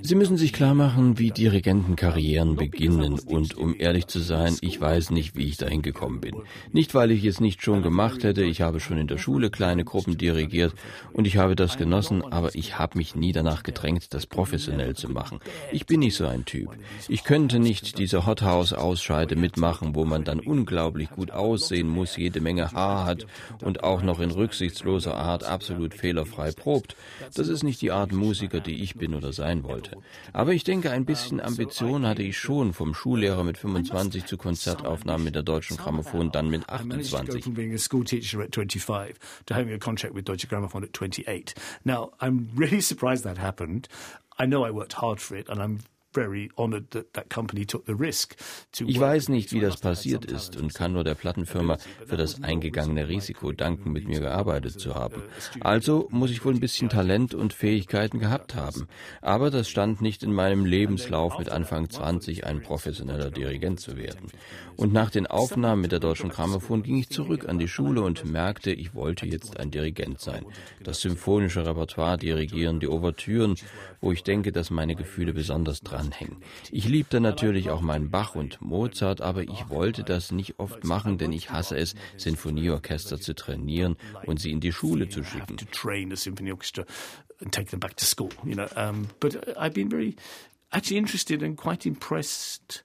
Sie 0.00 0.14
müssen 0.14 0.38
sich 0.38 0.54
klar 0.54 0.74
machen, 0.74 1.18
wie 1.18 1.30
Dirigentenkarrieren 1.30 2.56
beginnen 2.56 3.18
und 3.18 3.54
um 3.54 3.78
ehrlich 3.78 4.06
zu 4.06 4.18
sein, 4.18 4.56
ich 4.62 4.80
weiß 4.80 5.10
nicht, 5.10 5.36
wie 5.36 5.44
ich 5.44 5.58
dahin 5.58 5.82
gekommen 5.82 6.22
bin. 6.22 6.34
Nicht, 6.72 6.94
weil 6.94 7.10
ich 7.10 7.26
es 7.26 7.38
nicht 7.38 7.62
schon 7.62 7.82
gemacht 7.82 8.24
hätte, 8.24 8.42
ich 8.42 8.62
habe 8.62 8.80
schon 8.80 8.96
in 8.96 9.08
der 9.08 9.18
Schule 9.18 9.50
kleine 9.50 9.84
Gruppen 9.84 10.16
dirigiert 10.16 10.72
und 11.12 11.26
ich 11.26 11.36
habe 11.36 11.54
das 11.54 11.76
genossen, 11.76 12.24
aber 12.24 12.54
ich 12.54 12.78
habe 12.78 12.96
mich 12.96 13.14
nie 13.14 13.32
danach 13.32 13.62
gedrängt, 13.62 14.14
das 14.14 14.26
professionell 14.26 14.96
zu 14.96 15.10
machen. 15.10 15.40
Ich 15.70 15.84
bin 15.84 16.00
nicht 16.00 16.16
so 16.16 16.26
ein 16.26 16.46
Typ. 16.46 16.70
Ich 17.08 17.24
könnte 17.24 17.58
nicht 17.58 17.98
diese 17.98 18.24
Hothouse-Ausscheide 18.24 19.36
mitmachen, 19.36 19.94
wo 19.94 20.06
man 20.06 20.24
dann 20.24 20.40
unglaublich 20.40 21.10
gut 21.10 21.30
aussehen 21.30 21.88
muss, 21.90 22.16
jede 22.16 22.40
Menge 22.40 22.72
Haar 22.72 23.04
hat 23.04 23.26
und 23.62 23.84
auch 23.84 24.00
noch 24.00 24.20
in 24.20 24.30
rücksichtsloser 24.30 25.14
Art 25.14 25.44
absolut 25.44 25.92
fehlerfrei 25.92 26.52
probt. 26.52 26.96
Das 27.34 27.48
ist 27.48 27.62
nicht 27.62 27.82
die 27.82 27.90
Art 27.90 28.13
Musiker, 28.14 28.60
die 28.60 28.82
ich 28.82 28.94
bin 28.94 29.14
oder 29.14 29.32
sein 29.32 29.64
wollte. 29.64 29.96
Aber 30.32 30.52
ich 30.52 30.64
denke, 30.64 30.90
ein 30.90 31.04
bisschen 31.04 31.40
Ambition 31.40 32.06
hatte 32.06 32.22
ich 32.22 32.38
schon 32.38 32.72
vom 32.72 32.94
Schullehrer 32.94 33.44
mit 33.44 33.58
25 33.58 34.26
zu 34.26 34.36
Konzertaufnahmen 34.36 35.24
mit 35.24 35.34
der 35.34 35.42
Deutschen 35.42 35.76
Grammophon, 35.76 36.30
dann 36.32 36.48
mit 36.48 36.68
28. 36.68 37.46
Now, 41.84 42.12
I'm 42.20 42.48
really 42.56 42.80
surprised 42.80 43.24
that 43.24 43.38
happened. 43.38 43.88
I 44.38 44.46
know 44.46 44.64
I 44.66 44.70
worked 44.70 44.94
hard 44.94 45.20
for 45.20 45.36
it 45.36 45.48
and 45.48 45.60
I'm 45.60 45.80
ich 48.86 49.00
weiß 49.00 49.28
nicht, 49.28 49.52
wie 49.52 49.60
das 49.60 49.76
passiert 49.76 50.24
ist 50.24 50.56
und 50.56 50.74
kann 50.74 50.92
nur 50.92 51.04
der 51.04 51.14
Plattenfirma 51.14 51.78
für 52.06 52.16
das 52.16 52.42
eingegangene 52.42 53.08
Risiko 53.08 53.52
danken, 53.52 53.92
mit 53.92 54.06
mir 54.06 54.20
gearbeitet 54.20 54.80
zu 54.80 54.94
haben. 54.94 55.22
Also 55.60 56.08
muss 56.10 56.30
ich 56.30 56.44
wohl 56.44 56.54
ein 56.54 56.60
bisschen 56.60 56.88
Talent 56.88 57.34
und 57.34 57.52
Fähigkeiten 57.52 58.18
gehabt 58.18 58.54
haben. 58.54 58.88
Aber 59.20 59.50
das 59.50 59.68
stand 59.68 60.00
nicht 60.00 60.22
in 60.22 60.32
meinem 60.32 60.64
Lebenslauf, 60.64 61.38
mit 61.38 61.50
Anfang 61.50 61.90
20 61.90 62.46
ein 62.46 62.62
professioneller 62.62 63.30
Dirigent 63.30 63.80
zu 63.80 63.96
werden. 63.96 64.30
Und 64.76 64.92
nach 64.92 65.10
den 65.10 65.26
Aufnahmen 65.26 65.82
mit 65.82 65.92
der 65.92 66.00
Deutschen 66.00 66.30
Grammophon 66.30 66.82
ging 66.82 66.98
ich 66.98 67.08
zurück 67.08 67.48
an 67.48 67.58
die 67.58 67.68
Schule 67.68 68.02
und 68.02 68.24
merkte, 68.24 68.72
ich 68.72 68.94
wollte 68.94 69.26
jetzt 69.26 69.58
ein 69.58 69.70
Dirigent 69.70 70.20
sein. 70.20 70.44
Das 70.82 71.00
symphonische 71.00 71.64
Repertoire 71.66 72.18
dirigieren, 72.18 72.80
die 72.80 72.88
Ouvertüren, 72.88 73.54
wo 74.00 74.12
ich 74.12 74.22
denke, 74.22 74.52
dass 74.52 74.70
meine 74.70 74.96
Gefühle 74.96 75.32
besonders 75.32 75.80
dranhängen. 76.10 76.36
Ich 76.70 76.88
liebte 76.88 77.20
natürlich 77.20 77.70
auch 77.70 77.80
meinen 77.80 78.10
Bach 78.10 78.34
und 78.34 78.60
Mozart, 78.60 79.20
aber 79.20 79.42
ich 79.42 79.68
wollte 79.68 80.04
das 80.04 80.32
nicht 80.32 80.58
oft 80.58 80.84
machen, 80.84 81.18
denn 81.18 81.32
ich 81.32 81.50
hasse 81.50 81.76
es, 81.76 81.94
Sinfonieorchester 82.16 83.20
zu 83.20 83.34
trainieren 83.34 83.96
und 84.26 84.40
sie 84.40 84.50
in 84.50 84.60
die 84.60 84.72
Schule 84.72 85.08
zu 85.08 85.24
schicken. 85.24 85.56
actually 90.74 90.98
interested 90.98 91.40
and 91.42 91.56
quite 91.56 91.86
impressed 91.86 92.82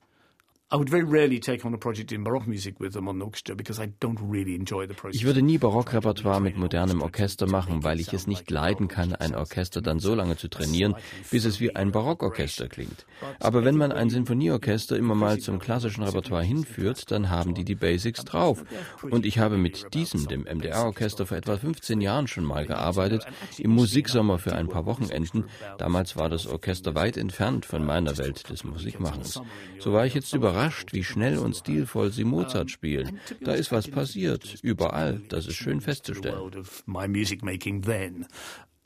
ich 5.11 5.25
würde 5.25 5.41
nie 5.41 5.57
Barockrepertoire 5.57 6.39
mit 6.39 6.57
modernem 6.57 7.01
Orchester 7.01 7.47
machen, 7.47 7.83
weil 7.83 7.99
ich 7.99 8.13
es 8.13 8.27
nicht 8.27 8.51
leiden 8.51 8.88
kann, 8.88 9.15
ein 9.15 9.33
Orchester 9.33 9.81
dann 9.81 9.99
so 9.99 10.13
lange 10.13 10.38
zu 10.38 10.47
trainieren, 10.47 10.93
bis 11.31 11.45
es 11.45 11.59
wie 11.59 11.75
ein 11.75 11.91
Barockorchester 11.91 12.67
klingt. 12.67 13.07
Aber 13.39 13.65
wenn 13.65 13.77
man 13.77 13.91
ein 13.91 14.11
Sinfonieorchester 14.11 14.95
immer 14.95 15.15
mal 15.15 15.39
zum 15.39 15.57
klassischen 15.57 16.03
Repertoire 16.03 16.43
hinführt, 16.43 17.09
dann 17.09 17.31
haben 17.31 17.55
die 17.55 17.63
die 17.63 17.73
Basics 17.73 18.23
drauf. 18.23 18.63
Und 19.01 19.25
ich 19.25 19.39
habe 19.39 19.57
mit 19.57 19.95
diesem, 19.95 20.27
dem 20.27 20.43
MDR-Orchester, 20.43 21.25
vor 21.25 21.38
etwa 21.38 21.57
15 21.57 21.99
Jahren 21.99 22.27
schon 22.27 22.43
mal 22.43 22.67
gearbeitet, 22.67 23.25
im 23.57 23.71
Musiksommer 23.71 24.38
für 24.38 24.53
ein 24.53 24.67
paar 24.67 24.85
Wochenenden. 24.85 25.45
Damals 25.79 26.15
war 26.15 26.29
das 26.29 26.45
Orchester 26.45 26.93
weit 26.93 27.17
entfernt 27.17 27.65
von 27.65 27.83
meiner 27.83 28.19
Welt 28.19 28.47
des 28.51 28.63
Musikmachens. 28.63 29.41
So 29.79 29.93
war 29.93 30.05
ich 30.05 30.13
jetzt 30.13 30.31
überrascht, 30.35 30.58
überrascht, 30.59 30.93
wie 30.93 31.03
schnell 31.03 31.37
und 31.37 31.55
stilvoll 31.55 32.11
sie 32.11 32.23
Mozart 32.23 32.71
spielen. 32.71 33.19
Da 33.41 33.53
ist 33.53 33.71
was 33.71 33.87
passiert, 33.87 34.61
überall. 34.61 35.21
Das 35.29 35.47
ist 35.47 35.55
schön 35.55 35.81
festzustellen. 35.81 36.65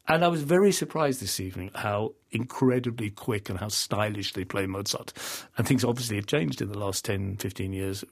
And 0.05 0.21
I 0.21 0.27
was 0.27 0.41
very 0.41 0.73
surprised 0.73 1.21
this 1.21 1.39
evening 1.39 1.71
how 1.73 2.13
incredibly 2.29 3.09
quick 3.09 3.49
and 3.49 3.61
how 3.61 3.69
stylish 3.69 4.33
they 4.33 4.43
play 4.43 4.67
Mozart. 4.67 5.13
And 5.55 5.65
things 5.65 5.85
obviously 5.85 6.17
have 6.17 6.25
changed 6.25 6.61
in 6.61 6.69
the 6.69 6.77
last 6.77 7.05
10, 7.05 7.37
15 7.37 7.71
years 7.71 8.03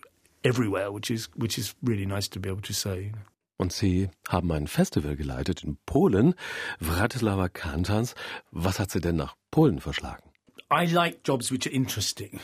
everywhere, 0.46 0.94
which 0.94 1.12
is, 1.12 1.28
which 1.36 1.58
is 1.58 1.76
really 1.84 2.06
nice 2.06 2.30
to 2.30 2.40
be 2.40 2.48
able 2.48 2.62
to 2.62 2.74
say. 2.74 3.12
Und 3.58 3.74
Sie 3.74 4.10
haben 4.30 4.54
ein 4.54 4.68
Festival 4.68 5.18
geleitet 5.18 5.66
in 5.66 5.78
Polen, 5.86 6.34
Wratislawa 6.80 7.50
Kantans. 7.50 8.16
Was 8.52 8.80
hat 8.80 8.90
Sie 8.92 9.02
denn 9.02 9.18
nach 9.18 9.36
Polen 9.52 9.82
verschlagen? 9.82 10.24
I 10.72 10.86
like 10.86 11.20
jobs 11.26 11.52
which 11.52 11.68
are 11.68 11.76
interesting. 11.76 12.40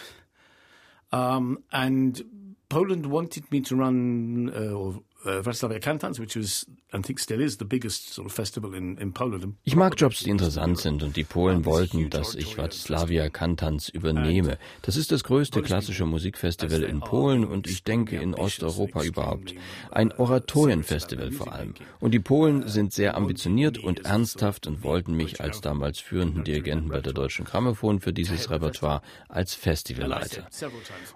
Um, 1.11 1.63
and 1.71 2.21
Poland 2.69 3.05
wanted 3.05 3.49
me 3.51 3.61
to 3.61 3.75
run 3.75 4.51
uh, 4.53 4.73
or 4.73 5.01
uh, 5.25 5.41
Poland. 9.13 9.55
Ich 9.63 9.75
mag 9.75 9.99
Jobs, 9.99 10.23
die 10.23 10.29
interessant 10.29 10.77
sind 10.79 11.03
und 11.03 11.15
die 11.15 11.23
Polen 11.23 11.65
wollten, 11.65 12.09
dass 12.09 12.35
ich 12.35 12.57
Wrocławia 12.57 13.29
Cantans 13.29 13.89
übernehme. 13.89 14.57
Das 14.81 14.95
ist 14.95 15.11
das 15.11 15.23
größte 15.23 15.61
klassische 15.61 16.05
Musikfestival 16.05 16.83
in 16.83 16.99
Polen 16.99 17.45
und 17.45 17.67
ich 17.67 17.83
denke 17.83 18.17
in 18.17 18.33
Osteuropa 18.33 19.03
überhaupt. 19.03 19.53
Ein 19.91 20.11
Oratorienfestival 20.11 21.31
vor 21.31 21.51
allem. 21.51 21.73
Und 21.99 22.13
die 22.13 22.19
Polen 22.19 22.67
sind 22.67 22.93
sehr 22.93 23.15
ambitioniert 23.15 23.77
und 23.77 24.05
ernsthaft 24.05 24.67
und 24.67 24.83
wollten 24.83 25.13
mich 25.13 25.41
als 25.41 25.61
damals 25.61 25.99
führenden 25.99 26.43
Dirigenten 26.43 26.89
bei 26.89 27.01
der 27.01 27.13
Deutschen 27.13 27.45
Grammophon 27.45 27.99
für 27.99 28.13
dieses 28.13 28.49
Repertoire 28.49 29.01
als 29.29 29.53
Festivalleiter. 29.53 30.47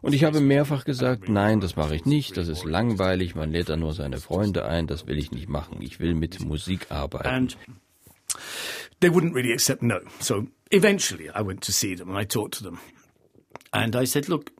Und 0.01 0.13
ich 0.13 0.23
habe 0.23 0.39
mehrfach 0.41 0.85
gesagt, 0.85 1.29
nein, 1.29 1.61
das 1.61 1.75
mache 1.75 1.95
ich 1.95 2.05
nicht, 2.05 2.37
das 2.37 2.47
ist 2.47 2.65
langweilig, 2.65 3.35
man 3.35 3.51
lädt 3.51 3.69
da 3.69 3.77
nur 3.77 3.90
seine 3.93 4.19
Freunde 4.19 4.65
ein, 4.65 4.87
das 4.87 5.07
will 5.07 5.17
ich 5.17 5.31
nicht 5.31 5.49
machen. 5.49 5.81
Ich 5.81 5.99
will 5.99 6.13
mit 6.13 6.39
Musik 6.43 6.91
arbeiten. 6.91 7.27
And 7.27 7.57
they 8.99 9.09
wouldn't 9.09 9.33
really 9.33 9.53
accept 9.53 9.81
no. 9.81 9.99
So 10.19 10.47
eventually 10.71 11.29
I 11.29 11.41
went 11.41 11.61
to 11.63 11.71
see 11.71 11.95
them 11.95 12.09
and 12.09 12.17
I 12.17 12.25
talked 12.25 12.57
to 12.59 12.63
them. 12.63 12.79
And 13.73 13.95
I 13.95 14.05
said, 14.05 14.27
look, 14.27 14.51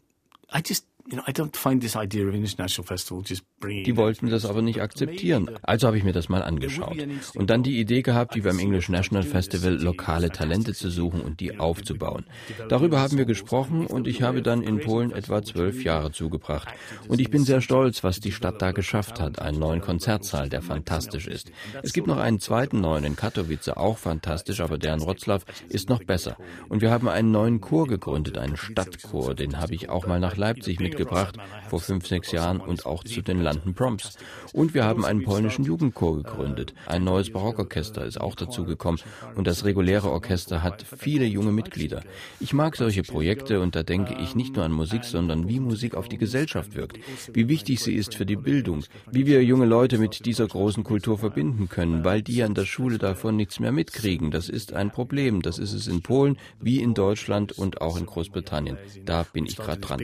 I 0.50 0.61
just, 0.61 0.85
you 1.07 1.17
know, 1.17 1.23
I 1.27 1.31
don't 1.31 1.55
find 1.55 1.81
this 1.81 1.95
idea 1.95 2.27
of 2.27 2.33
an 2.33 2.41
international 2.41 2.85
festival 2.85 3.21
just 3.21 3.43
Die 3.63 3.98
wollten 3.98 4.30
das 4.30 4.46
aber 4.46 4.62
nicht 4.62 4.82
akzeptieren. 4.82 5.50
Also 5.62 5.88
habe 5.88 5.98
ich 5.98 6.03
mir 6.03 6.13
das 6.13 6.30
mal 6.30 6.41
angeschaut. 6.41 6.98
Und 7.36 7.50
dann 7.50 7.63
die 7.63 7.80
Idee 7.80 8.01
gehabt, 8.01 8.36
wie 8.36 8.41
beim 8.41 8.60
English 8.60 8.89
National 8.89 9.24
Festival 9.24 9.74
lokale 9.74 10.30
Talente 10.30 10.74
zu 10.74 10.89
suchen 10.89 11.22
und 11.22 11.39
die 11.39 11.60
aufzubauen. 11.60 12.25
Darüber 12.70 13.00
haben 13.00 13.18
wir 13.18 13.25
gesprochen 13.25 13.86
und 13.86 14.08
ich 14.08 14.22
habe 14.22 14.41
dann 14.41 14.62
in 14.62 14.80
Polen 14.80 15.12
etwa 15.12 15.44
zwölf 15.44 15.84
Jahre 15.84 16.12
zugebracht. 16.12 16.70
Und 17.08 17.20
ich 17.20 17.30
bin 17.30 17.44
sehr 17.44 17.62
stolz, 17.62 18.03
was 18.03 18.20
die 18.20 18.32
Stadt 18.32 18.62
da 18.62 18.72
geschafft 18.72 19.20
hat. 19.20 19.39
Einen 19.39 19.60
neuen 19.60 19.82
Konzertsaal, 19.82 20.50
der 20.50 20.62
fantastisch 20.62 21.27
ist. 21.27 21.51
Es 21.84 21.94
gibt 21.94 22.08
noch 22.08 22.18
einen 22.18 22.39
zweiten 22.39 22.82
neuen 22.82 23.03
in 23.03 23.15
Katowice, 23.15 23.70
auch 23.70 23.98
fantastisch, 23.98 24.62
aber 24.62 24.77
der 24.77 24.94
in 24.94 25.01
Wroclaw 25.01 25.44
ist 25.70 25.89
noch 25.89 26.03
besser. 26.03 26.38
Und 26.70 26.82
wir 26.82 26.91
haben 26.91 27.08
einen 27.08 27.32
neuen 27.32 27.62
Chor 27.62 27.88
gegründet, 27.88 28.38
einen 28.38 28.58
Stadtchor. 28.58 29.36
Den 29.36 29.60
habe 29.60 29.75
ich 29.75 29.89
auch 29.89 30.08
mal 30.08 30.20
nach 30.20 30.38
Leipzig 30.38 30.80
mitgebracht, 30.80 31.38
vor 31.70 31.80
fünf, 31.80 32.08
sechs 32.08 32.32
Jahren 32.32 32.60
und 32.60 32.86
auch 32.86 33.03
zu 33.03 33.22
den 33.22 33.41
London 33.51 33.74
Proms. 33.74 34.17
Und 34.53 34.74
wir 34.74 34.86
haben 34.86 35.05
einen 35.05 35.24
polnischen 35.24 35.65
Jugendchor 35.65 36.17
gegründet. 36.17 36.74
Ein 36.86 37.03
neues 37.03 37.31
Barockorchester 37.31 38.05
ist 38.05 38.20
auch 38.20 38.36
dazu 38.36 38.63
gekommen 38.63 39.00
und 39.36 39.46
das 39.48 39.65
reguläre 39.65 40.10
Orchester 40.10 40.63
hat 40.63 40.86
viele 40.98 41.25
junge 41.25 41.51
Mitglieder. 41.51 42.03
Ich 42.39 42.53
mag 42.53 42.75
solche 42.75 43.03
Projekte 43.03 43.60
und 43.60 43.75
da 43.75 43.84
denke 43.84 44.15
ich 44.22 44.36
nicht 44.36 44.55
nur 44.55 44.65
an 44.65 44.72
Musik, 44.72 45.03
sondern 45.03 45.50
wie 45.50 45.60
Musik 45.60 45.96
auf 45.96 46.08
die 46.08 46.17
Gesellschaft 46.17 46.75
wirkt, 46.75 47.00
wie 47.34 47.50
wichtig 47.50 47.81
sie 47.81 47.96
ist 47.96 48.15
für 48.15 48.25
die 48.25 48.36
Bildung, 48.36 48.84
wie 49.12 49.25
wir 49.25 49.43
junge 49.43 49.65
Leute 49.65 49.98
mit 49.98 50.25
dieser 50.25 50.48
großen 50.48 50.84
Kultur 50.84 51.17
verbinden 51.17 51.67
können, 51.67 52.03
weil 52.03 52.22
die 52.22 52.43
an 52.43 52.53
der 52.53 52.65
Schule 52.65 52.98
davon 52.98 53.36
nichts 53.36 53.60
mehr 53.60 53.72
mitkriegen. 53.72 54.31
Das 54.31 54.50
ist 54.50 54.74
ein 54.74 54.91
Problem. 54.91 55.41
Das 55.41 55.60
ist 55.60 55.74
es 55.74 55.88
in 55.88 56.01
Polen 56.01 56.38
wie 56.60 56.81
in 56.81 56.93
Deutschland 56.93 57.51
und 57.51 57.81
auch 57.81 57.98
in 57.98 58.05
Großbritannien. 58.05 58.77
Da 59.05 59.24
bin 59.24 59.46
ich 59.46 59.58
gerade 59.58 59.81
dran. 59.81 60.00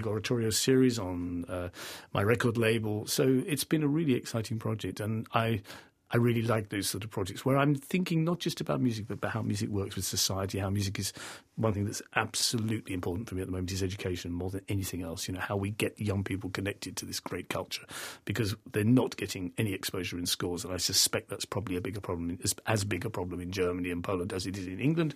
Exciting 4.15 4.59
project, 4.59 4.99
and 4.99 5.27
I 5.33 5.61
I 6.09 6.17
really 6.17 6.41
like 6.41 6.69
those 6.69 6.87
sort 6.87 7.03
of 7.03 7.09
projects 7.09 7.43
where 7.43 7.57
I'm 7.57 7.75
thinking 7.75 8.23
not 8.23 8.39
just 8.39 8.61
about 8.61 8.79
music, 8.79 9.07
but 9.07 9.15
about 9.15 9.31
how 9.31 9.41
music 9.41 9.69
works 9.69 9.97
with 9.97 10.05
society, 10.05 10.59
how 10.59 10.69
music 10.69 10.99
is 10.99 11.11
one 11.55 11.73
thing 11.73 11.83
that's 11.83 12.01
absolutely 12.15 12.93
important 12.93 13.27
for 13.27 13.35
me 13.35 13.41
at 13.41 13.47
the 13.47 13.51
moment 13.51 13.71
is 13.71 13.83
education 13.83 14.31
more 14.31 14.49
than 14.49 14.61
anything 14.69 15.01
else. 15.01 15.27
You 15.27 15.33
know, 15.33 15.41
how 15.41 15.57
we 15.57 15.71
get 15.71 15.99
young 15.99 16.23
people 16.23 16.49
connected 16.49 16.95
to 16.97 17.05
this 17.05 17.19
great 17.19 17.49
culture 17.49 17.83
because 18.23 18.55
they're 18.71 18.85
not 18.85 19.17
getting 19.17 19.51
any 19.57 19.73
exposure 19.73 20.17
in 20.17 20.25
schools. 20.25 20.63
And 20.63 20.73
I 20.73 20.77
suspect 20.77 21.29
that's 21.29 21.45
probably 21.45 21.75
a 21.75 21.81
bigger 21.81 21.99
problem, 21.99 22.39
as, 22.41 22.55
as 22.67 22.85
big 22.85 23.05
a 23.05 23.09
problem 23.09 23.41
in 23.41 23.51
Germany 23.51 23.91
and 23.91 24.01
Poland 24.01 24.31
as 24.31 24.47
it 24.47 24.57
is 24.57 24.67
in 24.67 24.79
England. 24.79 25.13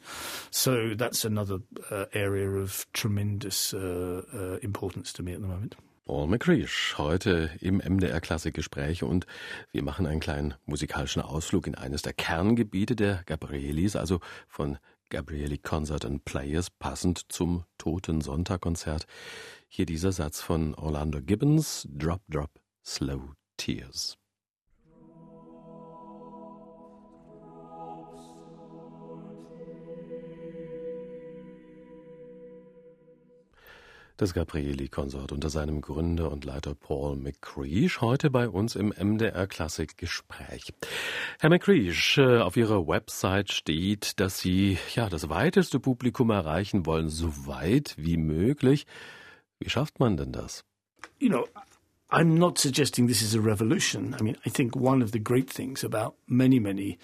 So 0.50 0.94
that's 0.94 1.24
another 1.24 1.60
uh, 1.90 2.06
area 2.14 2.50
of 2.50 2.86
tremendous 2.92 3.74
uh, 3.74 4.24
uh, 4.34 4.58
importance 4.62 5.14
to 5.14 5.24
me 5.24 5.32
at 5.32 5.42
the 5.42 5.48
moment. 5.48 5.76
Paul 6.06 6.28
McCreesh, 6.28 6.96
heute 6.98 7.52
im 7.60 7.78
MDR 7.78 8.20
Klassikgespräch 8.22 9.04
und 9.04 9.28
wir 9.72 9.84
machen 9.84 10.08
einen 10.08 10.20
kleinen 10.20 10.56
musikalischen 10.66 11.22
Ausflug 11.22 11.68
in 11.68 11.76
eines 11.76 12.02
der 12.02 12.14
Kerngebiete 12.14 12.96
der 12.96 13.24
Gabrielis, 13.26 13.96
also 13.96 14.20
von 14.48 14.80
Gabrieli 15.10 15.60
Concert 15.60 16.04
and 16.04 16.26
Players, 16.26 16.72
passend 16.72 17.32
zum 17.32 17.66
Toten 17.78 18.22
Sonntag 18.22 18.62
Konzert. 18.62 19.06
Hier 19.68 19.86
dieser 19.86 20.12
Satz 20.12 20.42
von 20.42 20.74
Orlando 20.74 21.22
Gibbons, 21.22 21.88
Drop, 21.92 22.22
Drop, 22.28 22.50
Slow 22.84 23.34
Tears. 23.58 24.21
Das 34.22 34.36
Gabrieli-Konsort 34.36 35.32
unter 35.32 35.50
seinem 35.50 35.82
Gründer 35.82 36.32
und 36.32 36.46
Leiter 36.46 36.76
Paul 36.76 37.16
McCreesh 37.16 38.02
heute 38.02 38.30
bei 38.30 38.48
uns 38.48 38.76
im 38.76 38.94
MDR 38.96 39.48
Klassik 39.48 39.98
Gespräch. 39.98 40.76
Herr 41.40 41.50
McCreesh, 41.50 42.20
äh, 42.20 42.38
auf 42.38 42.56
Ihrer 42.56 42.88
Website 42.88 43.52
steht, 43.52 44.20
dass 44.20 44.38
Sie 44.38 44.78
ja 44.94 45.10
das 45.10 45.30
weiteste 45.30 45.80
Publikum 45.80 46.30
erreichen 46.30 46.86
wollen, 46.86 47.10
so 47.10 47.48
weit 47.48 47.96
wie 47.98 48.18
möglich. 48.18 48.86
Wie 49.58 49.72
schafft 49.72 50.00
man 50.00 50.18
denn 50.18 50.32
das? 50.32 50.66
You 51.18 51.30
know, 51.30 51.48
I'm 52.14 52.38
not 52.38 52.58
suggesting 52.58 53.08
this 53.08 53.22
is 53.22 53.36
a 53.36 53.40
revolution. 53.40 54.14
I 54.20 54.22
mean, 54.22 54.36
I 54.46 54.50
think 54.50 54.76
one 54.76 55.02
of 55.02 55.14
the 55.14 55.20
great 55.20 55.50
things 55.50 55.82
about 55.82 56.16
many, 56.28 56.60
many, 56.60 56.98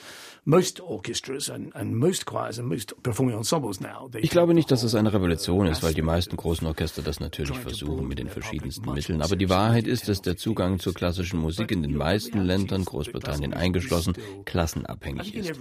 most 0.43 0.81
orchestras 0.81 1.49
and, 1.49 1.71
and 1.75 1.95
most 1.95 2.25
choirs 2.25 2.59
and 2.59 2.67
most 2.67 2.93
performing 3.03 3.37
ensembles 3.37 3.79
now. 3.79 4.09
Ich 4.17 4.31
glaube 4.31 4.53
nicht, 4.53 4.69
dass 4.69 4.83
es 4.83 4.95
eine 4.95 5.13
Revolution 5.13 5.65
ist, 5.67 5.81
weil 5.81 5.93
die 5.93 6.01
meisten 6.01 6.35
großen 6.35 6.67
Orchester 6.67 7.01
das 7.01 7.21
natürlich 7.21 7.57
versuchen 7.57 8.05
mit 8.09 8.19
den 8.19 8.27
verschiedensten 8.27 8.91
Mitteln. 8.91 9.21
Aber 9.21 9.37
die 9.37 9.49
Wahrheit 9.49 9.87
ist, 9.87 10.09
dass 10.09 10.21
der 10.21 10.35
Zugang 10.35 10.79
zur 10.79 10.93
klassischen 10.93 11.39
Musik 11.39 11.71
in 11.71 11.83
den 11.83 11.95
meisten 11.95 12.41
Ländern, 12.41 12.83
Großbritannien 12.83 13.53
eingeschlossen, 13.53 14.13
klassenabhängig 14.43 15.35
ist. 15.35 15.53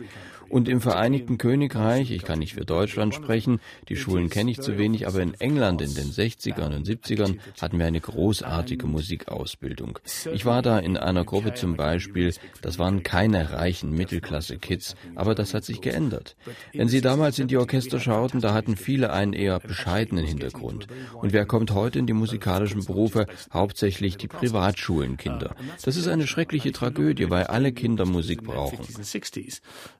Und 0.48 0.68
im 0.68 0.80
Vereinigten 0.80 1.38
Königreich, 1.38 2.10
ich 2.10 2.22
kann 2.22 2.40
nicht 2.40 2.54
für 2.54 2.64
Deutschland 2.64 3.14
sprechen, 3.14 3.60
die 3.88 3.96
Schulen 3.96 4.28
kenne 4.28 4.50
ich 4.50 4.60
zu 4.60 4.76
wenig, 4.76 5.06
aber 5.06 5.20
in 5.20 5.34
England 5.34 5.82
in 5.82 5.94
den 5.94 6.10
60ern 6.10 6.74
und 6.74 6.86
70ern 6.86 7.38
hatten 7.60 7.78
wir 7.78 7.86
eine 7.86 8.00
großartige 8.00 8.86
Musik 8.86 9.28
Ausbildung. 9.36 9.98
Ich 10.32 10.44
war 10.44 10.62
da 10.62 10.78
in 10.78 10.96
einer 10.96 11.24
Gruppe 11.24 11.54
zum 11.54 11.76
Beispiel, 11.76 12.34
das 12.62 12.78
waren 12.78 13.02
keine 13.02 13.52
reichen 13.52 13.90
Mittelklasse-Kids, 13.90 14.96
aber 15.14 15.34
das 15.34 15.54
hat 15.54 15.64
sich 15.64 15.80
geändert. 15.80 16.36
Wenn 16.72 16.88
Sie 16.88 17.00
damals 17.00 17.38
in 17.38 17.48
die 17.48 17.56
Orchester 17.56 18.00
schauten, 18.00 18.40
da 18.40 18.54
hatten 18.54 18.76
viele 18.76 19.12
einen 19.12 19.32
eher 19.32 19.60
bescheidenen 19.60 20.24
Hintergrund. 20.24 20.86
Und 21.14 21.32
wer 21.32 21.46
kommt 21.46 21.72
heute 21.72 21.98
in 21.98 22.06
die 22.06 22.12
musikalischen 22.12 22.84
Berufe? 22.84 23.26
Hauptsächlich 23.52 24.16
die 24.16 24.28
Privatschulenkinder. 24.28 25.54
Das 25.84 25.96
ist 25.96 26.08
eine 26.08 26.26
schreckliche 26.26 26.72
Tragödie, 26.72 27.30
weil 27.30 27.44
alle 27.44 27.72
Kinder 27.72 28.06
Musik 28.06 28.42
brauchen. 28.42 28.78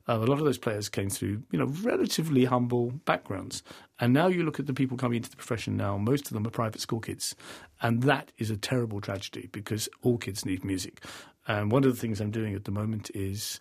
A 0.09 0.14
lot 0.14 0.38
of 0.38 0.44
those 0.44 0.61
players 0.61 0.90
came 0.90 1.09
through, 1.09 1.42
you 1.51 1.59
know, 1.59 1.66
relatively 1.85 2.44
humble 2.44 2.92
backgrounds. 3.05 3.64
And 3.98 4.12
now 4.12 4.26
you 4.26 4.42
look 4.42 4.61
at 4.61 4.66
the 4.66 4.74
people 4.74 4.96
coming 4.96 5.16
into 5.16 5.30
the 5.30 5.37
profession 5.37 5.76
now, 5.76 5.96
most 5.96 6.26
of 6.26 6.35
them 6.35 6.46
are 6.46 6.50
private 6.50 6.80
school 6.80 7.00
kids. 7.00 7.35
And 7.80 8.02
that 8.02 8.32
is 8.38 8.50
a 8.50 8.56
terrible 8.56 9.00
tragedy 9.00 9.48
because 9.52 9.88
all 10.02 10.18
kids 10.18 10.44
need 10.44 10.64
music. 10.64 11.02
And 11.48 11.70
one 11.70 11.85
of 11.85 11.94
the 11.94 12.00
things 12.00 12.20
I'm 12.20 12.30
doing 12.30 12.54
at 12.54 12.64
the 12.64 12.72
moment 12.72 13.11
is 13.14 13.61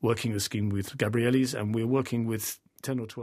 working 0.00 0.32
a 0.32 0.40
scheme 0.40 0.70
with 0.70 0.96
Gabrielis, 0.96 1.54
and 1.54 1.74
we're 1.74 1.86
working 1.86 2.26
with 2.26 2.58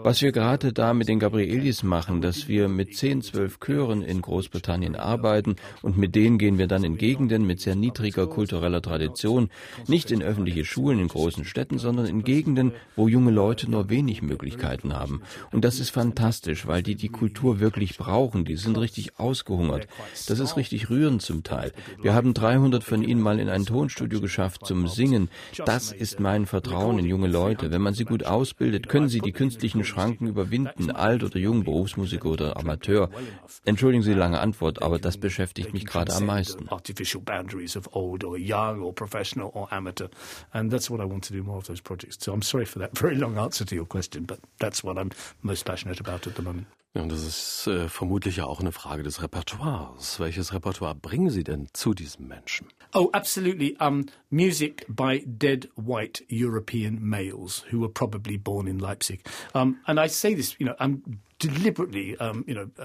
Was 0.03 0.21
wir 0.21 0.33
gerade 0.33 0.73
da 0.73 0.93
mit 0.93 1.07
den 1.07 1.19
Gabrielis 1.19 1.83
machen, 1.83 2.21
dass 2.21 2.49
wir 2.49 2.67
mit 2.67 2.97
10, 2.97 3.21
12 3.21 3.59
Chören 3.59 4.01
in 4.01 4.21
Großbritannien 4.21 4.97
arbeiten 4.97 5.55
und 5.81 5.97
mit 5.97 6.15
denen 6.15 6.37
gehen 6.37 6.57
wir 6.57 6.67
dann 6.67 6.83
in 6.83 6.97
Gegenden 6.97 7.47
mit 7.47 7.61
sehr 7.61 7.75
niedriger 7.75 8.27
kultureller 8.27 8.81
Tradition, 8.81 9.49
nicht 9.87 10.11
in 10.11 10.21
öffentliche 10.21 10.65
Schulen 10.65 10.99
in 10.99 11.07
großen 11.07 11.45
Städten, 11.45 11.79
sondern 11.79 12.07
in 12.07 12.23
Gegenden, 12.23 12.73
wo 12.97 13.07
junge 13.07 13.31
Leute 13.31 13.71
nur 13.71 13.89
wenig 13.89 14.21
Möglichkeiten 14.21 14.93
haben. 14.93 15.21
Und 15.53 15.63
das 15.63 15.79
ist 15.79 15.91
fantastisch, 15.91 16.67
weil 16.67 16.83
die 16.83 16.95
die 16.95 17.09
Kultur 17.09 17.61
wirklich 17.61 17.97
brauchen. 17.97 18.43
Die 18.43 18.57
sind 18.57 18.77
richtig 18.77 19.17
ausgehungert. 19.17 19.87
Das 20.27 20.39
ist 20.39 20.57
richtig 20.57 20.89
rührend 20.89 21.21
zum 21.21 21.43
Teil. 21.43 21.71
Wir 22.01 22.13
haben 22.13 22.33
300 22.33 22.83
von 22.83 23.01
ihnen 23.01 23.21
mal 23.21 23.39
in 23.39 23.47
ein 23.47 23.65
Tonstudio 23.65 24.19
geschafft 24.19 24.65
zum 24.65 24.89
Singen. 24.89 25.29
Das 25.65 25.93
ist 25.93 26.19
mein 26.19 26.47
Vertrauen 26.47 26.99
in 26.99 27.05
junge 27.05 27.27
Leute. 27.27 27.71
Wenn 27.71 27.81
man 27.81 27.93
sie 27.93 28.03
gut 28.03 28.25
ausbildet, 28.25 28.89
können 28.89 29.07
sie 29.07 29.19
die 29.19 29.31
Künstler 29.31 29.52
künstlichen 29.53 29.85
Schranken 29.85 30.27
überwinden, 30.27 30.91
alt 30.91 31.23
oder 31.23 31.37
jung, 31.37 31.63
Berufsmusiker 31.63 32.29
oder 32.29 32.57
Amateur. 32.57 33.09
Entschuldigen 33.65 34.03
Sie 34.03 34.13
die 34.13 34.19
lange 34.19 34.39
Antwort, 34.39 34.81
aber 34.81 34.99
das 34.99 35.17
beschäftigt 35.17 35.73
mich 35.73 35.85
gerade 35.85 36.13
am 36.13 36.25
meisten. 36.25 36.67
Sorry 42.43 42.65
for 42.65 42.81
that 42.81 42.97
very 42.97 43.15
long 43.15 43.37
answer 43.37 43.65
to 43.65 43.75
your 43.75 43.87
question, 43.87 44.25
but 44.25 44.39
that's 44.59 44.83
what 44.83 44.97
I'm 44.97 45.11
most 45.41 45.65
passionate 45.65 45.99
about 45.99 46.27
at 46.27 46.35
the 46.35 46.41
moment. 46.41 46.67
Ja, 46.95 47.01
und 47.01 47.11
das 47.11 47.25
ist 47.25 47.65
äh, 47.65 47.89
vermutlich 47.89 48.37
ja 48.37 48.45
auch 48.45 48.59
eine 48.59 48.71
Frage 48.71 49.01
des 49.01 49.23
Repertoires. 49.23 50.19
Welches 50.19 50.53
Repertoire 50.53 50.93
bringen 50.93 51.31
Sie 51.31 51.43
denn 51.43 51.67
zu 51.73 51.95
diesem 51.95 52.27
Menschen? 52.27 52.67
Oh, 52.93 53.09
absolutely. 53.13 53.75
Um, 53.79 54.05
music 54.29 54.85
by 54.87 55.23
dead 55.25 55.69
white 55.75 56.23
European 56.29 56.99
males 57.01 57.65
who 57.71 57.79
were 57.79 57.91
probably 57.91 58.37
born 58.37 58.67
in 58.67 58.77
Leipzig. 58.77 59.23
Um, 59.55 59.79
and 59.87 59.99
I 59.99 60.07
say 60.07 60.35
this, 60.35 60.55
you 60.59 60.67
know, 60.67 60.75
I'm 60.79 61.01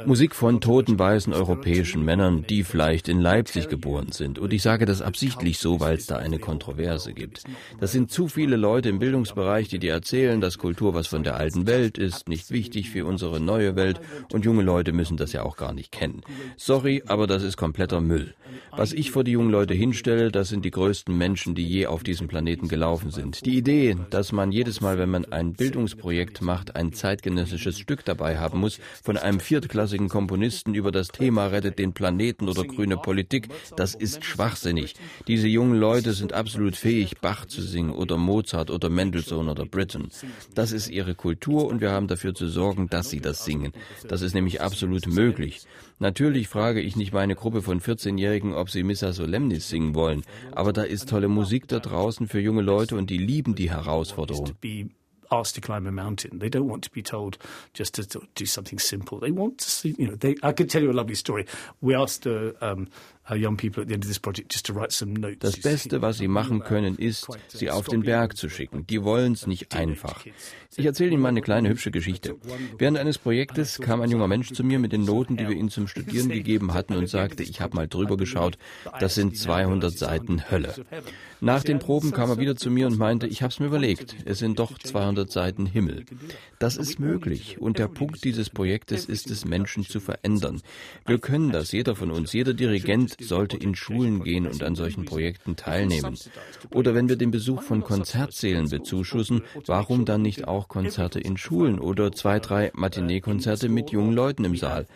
Musik 0.06 0.34
von 0.34 0.60
toten 0.60 0.98
weißen 0.98 1.32
europäischen 1.32 2.04
Männern, 2.04 2.44
die 2.48 2.64
vielleicht 2.64 3.08
in 3.08 3.20
Leipzig 3.20 3.68
geboren 3.68 4.12
sind. 4.12 4.38
Und 4.38 4.52
ich 4.52 4.62
sage 4.62 4.86
das 4.86 5.02
absichtlich 5.02 5.58
so, 5.58 5.80
weil 5.80 5.96
es 5.96 6.06
da 6.06 6.16
eine 6.16 6.38
Kontroverse 6.38 7.12
gibt. 7.12 7.44
Das 7.80 7.92
sind 7.92 8.10
zu 8.10 8.28
viele 8.28 8.56
Leute 8.56 8.88
im 8.88 8.98
Bildungsbereich, 8.98 9.68
die 9.68 9.78
dir 9.78 9.92
erzählen, 9.92 10.40
dass 10.40 10.58
Kultur 10.58 10.94
was 10.94 11.06
von 11.06 11.22
der 11.22 11.36
alten 11.36 11.66
Welt 11.66 11.98
ist, 11.98 12.28
nicht 12.28 12.50
wichtig 12.50 12.90
für 12.90 13.06
unsere 13.06 13.40
neue 13.40 13.76
Welt. 13.76 14.00
Und 14.32 14.44
junge 14.44 14.62
Leute 14.62 14.92
müssen 14.92 15.16
das 15.16 15.32
ja 15.32 15.42
auch 15.42 15.56
gar 15.56 15.72
nicht 15.72 15.92
kennen. 15.92 16.22
Sorry, 16.56 17.02
aber 17.06 17.26
das 17.26 17.42
ist 17.42 17.56
kompletter 17.56 18.00
Müll. 18.00 18.34
Was 18.70 18.92
ich 18.92 19.10
vor 19.10 19.24
die 19.24 19.32
jungen 19.32 19.50
Leute 19.50 19.74
hinstelle, 19.74 20.30
das 20.30 20.48
sind 20.48 20.64
die 20.64 20.70
größten 20.70 21.16
Menschen, 21.16 21.54
die 21.54 21.66
je 21.66 21.86
auf 21.86 22.02
diesem 22.02 22.28
Planeten 22.28 22.68
gelaufen 22.68 23.10
sind. 23.10 23.44
Die 23.44 23.56
Idee, 23.56 23.96
dass 24.10 24.32
man 24.32 24.52
jedes 24.52 24.80
Mal, 24.80 24.98
wenn 24.98 25.10
man 25.10 25.24
ein 25.26 25.52
Bildungsprojekt 25.52 26.42
macht, 26.42 26.76
ein 26.76 26.92
zeitgenössisches 26.92 27.78
Stück 27.78 28.04
dabei 28.04 28.38
hat, 28.38 28.47
haben 28.48 28.60
muss 28.60 28.80
von 29.02 29.18
einem 29.18 29.40
viertklassigen 29.40 30.08
Komponisten 30.08 30.74
über 30.74 30.90
das 30.90 31.08
Thema 31.08 31.46
rettet 31.46 31.78
den 31.78 31.92
Planeten 31.92 32.48
oder 32.48 32.64
grüne 32.64 32.96
Politik, 32.96 33.48
das 33.76 33.94
ist 33.94 34.24
schwachsinnig. 34.24 34.94
Diese 35.26 35.48
jungen 35.48 35.78
Leute 35.78 36.14
sind 36.14 36.32
absolut 36.32 36.76
fähig, 36.76 37.20
Bach 37.20 37.44
zu 37.44 37.60
singen 37.60 37.90
oder 37.90 38.16
Mozart 38.16 38.70
oder 38.70 38.88
Mendelssohn 38.88 39.48
oder 39.48 39.66
Britten. 39.66 40.08
Das 40.54 40.72
ist 40.72 40.88
ihre 40.88 41.14
Kultur 41.14 41.66
und 41.66 41.80
wir 41.80 41.90
haben 41.90 42.08
dafür 42.08 42.34
zu 42.34 42.48
sorgen, 42.48 42.88
dass 42.88 43.10
sie 43.10 43.20
das 43.20 43.44
singen. 43.44 43.72
Das 44.08 44.22
ist 44.22 44.34
nämlich 44.34 44.60
absolut 44.62 45.06
möglich. 45.06 45.60
Natürlich 45.98 46.48
frage 46.48 46.80
ich 46.80 46.96
nicht 46.96 47.12
meine 47.12 47.34
Gruppe 47.34 47.60
von 47.60 47.80
14-Jährigen, 47.80 48.54
ob 48.54 48.70
sie 48.70 48.82
Missa 48.82 49.12
Solemnis 49.12 49.68
singen 49.68 49.94
wollen, 49.94 50.22
aber 50.52 50.72
da 50.72 50.82
ist 50.82 51.08
tolle 51.08 51.28
Musik 51.28 51.68
da 51.68 51.80
draußen 51.80 52.28
für 52.28 52.40
junge 52.40 52.62
Leute 52.62 52.96
und 52.96 53.10
die 53.10 53.18
lieben 53.18 53.54
die 53.54 53.70
Herausforderung. 53.70 54.52
Asked 55.30 55.54
to 55.56 55.60
climb 55.60 55.86
a 55.86 55.92
mountain. 55.92 56.38
They 56.38 56.48
don't 56.48 56.68
want 56.68 56.82
to 56.84 56.90
be 56.90 57.02
told 57.02 57.38
just 57.72 57.94
to 57.94 58.20
do 58.34 58.46
something 58.46 58.78
simple. 58.78 59.18
They 59.18 59.30
want 59.30 59.58
to 59.58 59.70
see, 59.70 59.94
you 59.98 60.08
know, 60.08 60.14
they, 60.14 60.36
I 60.42 60.52
could 60.52 60.70
tell 60.70 60.82
you 60.82 60.90
a 60.90 60.92
lovely 60.92 61.14
story. 61.14 61.46
We 61.80 61.94
asked 61.94 62.26
uh, 62.26 62.52
um, 62.60 62.88
das 65.40 65.56
Beste, 65.60 66.02
was 66.02 66.18
sie 66.18 66.28
machen 66.28 66.60
können, 66.60 66.96
ist, 66.96 67.26
sie 67.48 67.70
auf 67.70 67.86
den 67.86 68.02
Berg 68.02 68.36
zu 68.36 68.48
schicken. 68.48 68.86
Die 68.86 69.02
wollen 69.02 69.32
es 69.32 69.46
nicht 69.46 69.74
einfach. 69.74 70.24
Ich 70.76 70.84
erzähle 70.86 71.12
Ihnen 71.12 71.22
mal 71.22 71.30
eine 71.30 71.42
kleine 71.42 71.68
hübsche 71.68 71.90
Geschichte. 71.90 72.36
Während 72.78 72.98
eines 72.98 73.18
Projektes 73.18 73.80
kam 73.80 74.00
ein 74.00 74.10
junger 74.10 74.28
Mensch 74.28 74.52
zu 74.52 74.62
mir 74.64 74.78
mit 74.78 74.92
den 74.92 75.04
Noten, 75.04 75.36
die 75.36 75.48
wir 75.48 75.56
ihm 75.56 75.70
zum 75.70 75.88
Studieren 75.88 76.28
gegeben 76.28 76.72
hatten 76.72 76.94
und 76.94 77.08
sagte, 77.08 77.42
ich 77.42 77.60
habe 77.60 77.74
mal 77.74 77.88
drüber 77.88 78.16
geschaut, 78.16 78.58
das 79.00 79.14
sind 79.14 79.36
200 79.36 79.96
Seiten 79.96 80.50
Hölle. 80.50 80.74
Nach 81.40 81.62
den 81.64 81.78
Proben 81.78 82.12
kam 82.12 82.30
er 82.30 82.38
wieder 82.38 82.56
zu 82.56 82.70
mir 82.70 82.86
und 82.86 82.98
meinte, 82.98 83.26
ich 83.26 83.42
habe 83.42 83.52
es 83.52 83.60
mir 83.60 83.66
überlegt, 83.66 84.16
es 84.24 84.38
sind 84.38 84.58
doch 84.58 84.78
200 84.78 85.30
Seiten 85.30 85.66
Himmel. 85.66 86.04
Das 86.58 86.76
ist 86.76 86.98
möglich 86.98 87.60
und 87.60 87.78
der 87.78 87.88
Punkt 87.88 88.24
dieses 88.24 88.50
Projektes 88.50 89.04
ist 89.04 89.30
es, 89.30 89.44
Menschen 89.44 89.84
zu 89.84 90.00
verändern. 90.00 90.60
Wir 91.06 91.18
können 91.18 91.50
das, 91.50 91.72
jeder 91.72 91.96
von 91.96 92.10
uns, 92.10 92.32
jeder 92.32 92.54
Dirigent 92.54 93.17
sollte 93.20 93.56
in 93.56 93.74
Schulen 93.74 94.22
gehen 94.22 94.46
und 94.46 94.62
an 94.62 94.74
solchen 94.74 95.04
Projekten 95.04 95.56
teilnehmen. 95.56 96.16
Oder 96.74 96.94
wenn 96.94 97.08
wir 97.08 97.16
den 97.16 97.30
Besuch 97.30 97.62
von 97.62 97.82
Konzertsälen 97.82 98.68
bezuschussen, 98.68 99.42
warum 99.66 100.04
dann 100.04 100.22
nicht 100.22 100.46
auch 100.46 100.68
Konzerte 100.68 101.20
in 101.20 101.36
Schulen 101.36 101.78
oder 101.78 102.12
zwei, 102.12 102.38
drei 102.38 102.70
Matinee-Konzerte 102.74 103.68
mit 103.68 103.90
jungen 103.90 104.12
Leuten 104.12 104.44
im 104.44 104.56
Saal? 104.56 104.86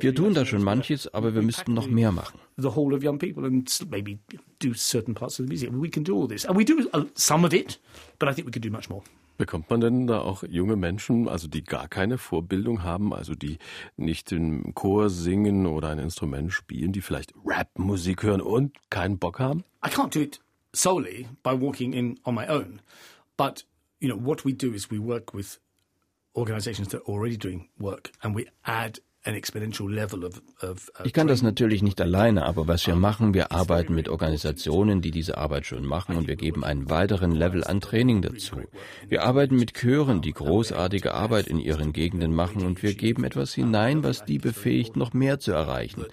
Wir 0.00 0.14
tun 0.14 0.34
da 0.34 0.44
schon 0.44 0.62
manches, 0.62 1.12
aber 1.12 1.34
wir 1.34 1.42
müssten 1.42 1.74
noch 1.74 1.86
mehr 1.86 2.12
machen. 2.12 2.38
The 2.56 2.74
whole 2.74 2.94
of 2.94 3.02
young 3.02 3.18
people 3.18 3.44
and 3.46 3.70
maybe 3.90 4.18
do 4.62 4.74
certain 4.74 5.14
parts 5.14 5.40
of 5.40 5.46
the 5.46 5.50
music. 5.50 5.70
We 5.72 5.88
can 5.88 6.04
do 6.04 6.20
all 6.20 6.28
this. 6.28 6.44
And 6.44 6.58
we 6.58 6.64
do 6.64 6.86
some 7.14 7.46
of 7.46 7.54
it, 7.54 7.80
but 8.18 8.28
I 8.28 8.34
think 8.34 8.46
we 8.46 8.52
could 8.52 8.64
do 8.64 8.70
much 8.70 8.90
more. 8.90 9.02
Bekommt 9.40 9.70
man 9.70 9.80
denn 9.80 10.06
da 10.06 10.20
auch 10.20 10.42
junge 10.42 10.76
Menschen, 10.76 11.26
also 11.26 11.48
die 11.48 11.64
gar 11.64 11.88
keine 11.88 12.18
Vorbildung 12.18 12.82
haben, 12.82 13.14
also 13.14 13.34
die 13.34 13.56
nicht 13.96 14.32
im 14.32 14.74
Chor 14.74 15.08
singen 15.08 15.64
oder 15.64 15.88
ein 15.88 15.98
Instrument 15.98 16.52
spielen, 16.52 16.92
die 16.92 17.00
vielleicht 17.00 17.32
Rap-Musik 17.46 18.22
hören 18.22 18.42
und 18.42 18.76
keinen 18.90 19.18
Bock 19.18 19.38
haben? 19.38 19.64
I 19.82 19.88
can't 19.88 20.12
do 20.12 20.20
it 20.20 20.42
solely 20.74 21.26
by 21.42 21.58
walking 21.58 21.94
in 21.94 22.20
on 22.26 22.34
my 22.34 22.46
own, 22.50 22.82
but 23.38 23.64
you 23.98 24.12
know 24.12 24.22
what 24.22 24.44
we 24.44 24.52
do 24.52 24.74
is 24.74 24.90
we 24.90 24.98
work 24.98 25.32
with 25.32 25.58
organizations 26.34 26.90
that 26.90 27.00
are 27.00 27.08
already 27.08 27.38
doing 27.38 27.70
work 27.78 28.12
and 28.22 28.36
we 28.36 28.44
add 28.64 29.00
ich 31.04 31.12
kann 31.12 31.26
das 31.26 31.42
natürlich 31.42 31.82
nicht 31.82 32.00
alleine, 32.00 32.46
aber 32.46 32.66
was 32.66 32.86
wir 32.86 32.94
machen, 32.94 33.34
wir 33.34 33.52
arbeiten 33.52 33.94
mit 33.94 34.08
Organisationen, 34.08 35.02
die 35.02 35.10
diese 35.10 35.36
Arbeit 35.36 35.66
schon 35.66 35.84
machen 35.84 36.16
und 36.16 36.26
wir 36.26 36.36
geben 36.36 36.64
einen 36.64 36.88
weiteren 36.88 37.32
Level 37.32 37.62
an 37.62 37.82
Training 37.82 38.22
dazu. 38.22 38.62
Wir 39.08 39.24
arbeiten 39.24 39.56
mit 39.56 39.74
Chören, 39.74 40.22
die 40.22 40.32
großartige 40.32 41.12
Arbeit 41.12 41.48
in 41.48 41.58
ihren 41.58 41.92
Gegenden 41.92 42.34
machen 42.34 42.64
und 42.64 42.82
wir 42.82 42.94
geben 42.94 43.24
etwas 43.24 43.52
hinein, 43.52 44.02
was 44.04 44.24
die 44.24 44.38
befähigt, 44.38 44.96
noch 44.96 45.12
mehr 45.12 45.38
zu 45.38 45.52
erreichen. 45.52 46.06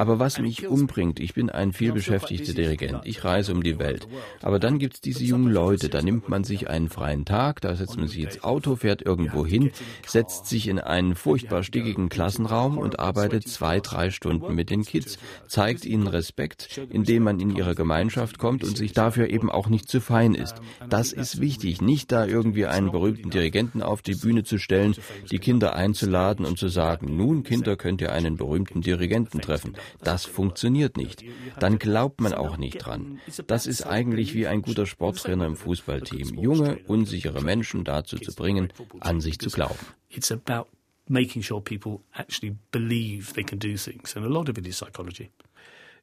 Aber 0.00 0.18
was 0.18 0.38
mich 0.38 0.66
umbringt, 0.66 1.20
ich 1.20 1.34
bin 1.34 1.50
ein 1.50 1.74
vielbeschäftigter 1.74 2.54
Dirigent, 2.54 3.00
ich 3.04 3.22
reise 3.22 3.52
um 3.52 3.62
die 3.62 3.78
Welt. 3.78 4.08
Aber 4.40 4.58
dann 4.58 4.78
gibt 4.78 4.94
es 4.94 5.00
diese 5.02 5.24
jungen 5.24 5.52
Leute, 5.52 5.90
da 5.90 6.00
nimmt 6.00 6.30
man 6.30 6.42
sich 6.42 6.70
einen 6.70 6.88
freien 6.88 7.26
Tag, 7.26 7.60
da 7.60 7.76
setzt 7.76 7.98
man 7.98 8.08
sich 8.08 8.22
ins 8.22 8.42
Auto, 8.42 8.76
fährt 8.76 9.02
irgendwo 9.02 9.44
hin, 9.44 9.72
setzt 10.06 10.46
sich 10.46 10.68
in 10.68 10.78
einen 10.78 11.14
furchtbar 11.14 11.62
stickigen 11.62 12.08
Klassenraum, 12.08 12.50
Raum 12.50 12.78
und 12.78 12.98
arbeitet 12.98 13.46
zwei, 13.46 13.80
drei 13.80 14.10
Stunden 14.10 14.54
mit 14.54 14.70
den 14.70 14.84
Kids, 14.84 15.18
zeigt 15.46 15.84
ihnen 15.84 16.06
Respekt, 16.06 16.80
indem 16.90 17.24
man 17.24 17.38
in 17.38 17.54
ihre 17.54 17.74
Gemeinschaft 17.74 18.38
kommt 18.38 18.64
und 18.64 18.78
sich 18.78 18.94
dafür 18.94 19.28
eben 19.28 19.50
auch 19.50 19.68
nicht 19.68 19.88
zu 19.88 20.00
fein 20.00 20.34
ist. 20.34 20.54
Das 20.88 21.12
ist 21.12 21.40
wichtig, 21.42 21.82
nicht 21.82 22.10
da 22.10 22.24
irgendwie 22.24 22.66
einen 22.66 22.90
berühmten 22.90 23.28
Dirigenten 23.28 23.82
auf 23.82 24.00
die 24.00 24.14
Bühne 24.14 24.44
zu 24.44 24.58
stellen, 24.58 24.94
die 25.30 25.38
Kinder 25.38 25.74
einzuladen 25.74 26.46
und 26.46 26.58
zu 26.58 26.68
sagen, 26.68 27.16
nun 27.16 27.42
Kinder 27.42 27.76
könnt 27.76 28.00
ihr 28.00 28.12
einen 28.12 28.36
berühmten 28.36 28.80
Dirigenten 28.80 29.40
treffen. 29.40 29.74
Das 30.02 30.24
funktioniert 30.24 30.96
nicht. 30.96 31.24
Dann 31.58 31.78
glaubt 31.78 32.20
man 32.20 32.32
auch 32.32 32.56
nicht 32.56 32.78
dran. 32.78 33.20
Das 33.46 33.66
ist 33.66 33.82
eigentlich 33.82 34.34
wie 34.34 34.46
ein 34.46 34.62
guter 34.62 34.86
Sporttrainer 34.86 35.46
im 35.46 35.56
Fußballteam, 35.56 36.34
junge, 36.34 36.78
unsichere 36.86 37.42
Menschen 37.42 37.84
dazu 37.84 38.18
zu 38.18 38.34
bringen, 38.34 38.72
an 39.00 39.20
sich 39.20 39.38
zu 39.38 39.50
glauben. 39.50 39.78
It's 40.08 40.32
about 40.32 40.66
making 41.08 41.42
sure 41.42 41.60
people 41.60 42.00
actually 42.12 42.56
believe 42.70 43.34
they 43.34 43.44
can 43.44 43.58
do 43.58 43.76
things. 43.76 44.16
And 44.16 44.24
a 44.24 44.28
lot 44.28 44.48
of 44.48 44.56
it 44.56 44.66
is 44.66 44.78
psychology. 44.78 45.30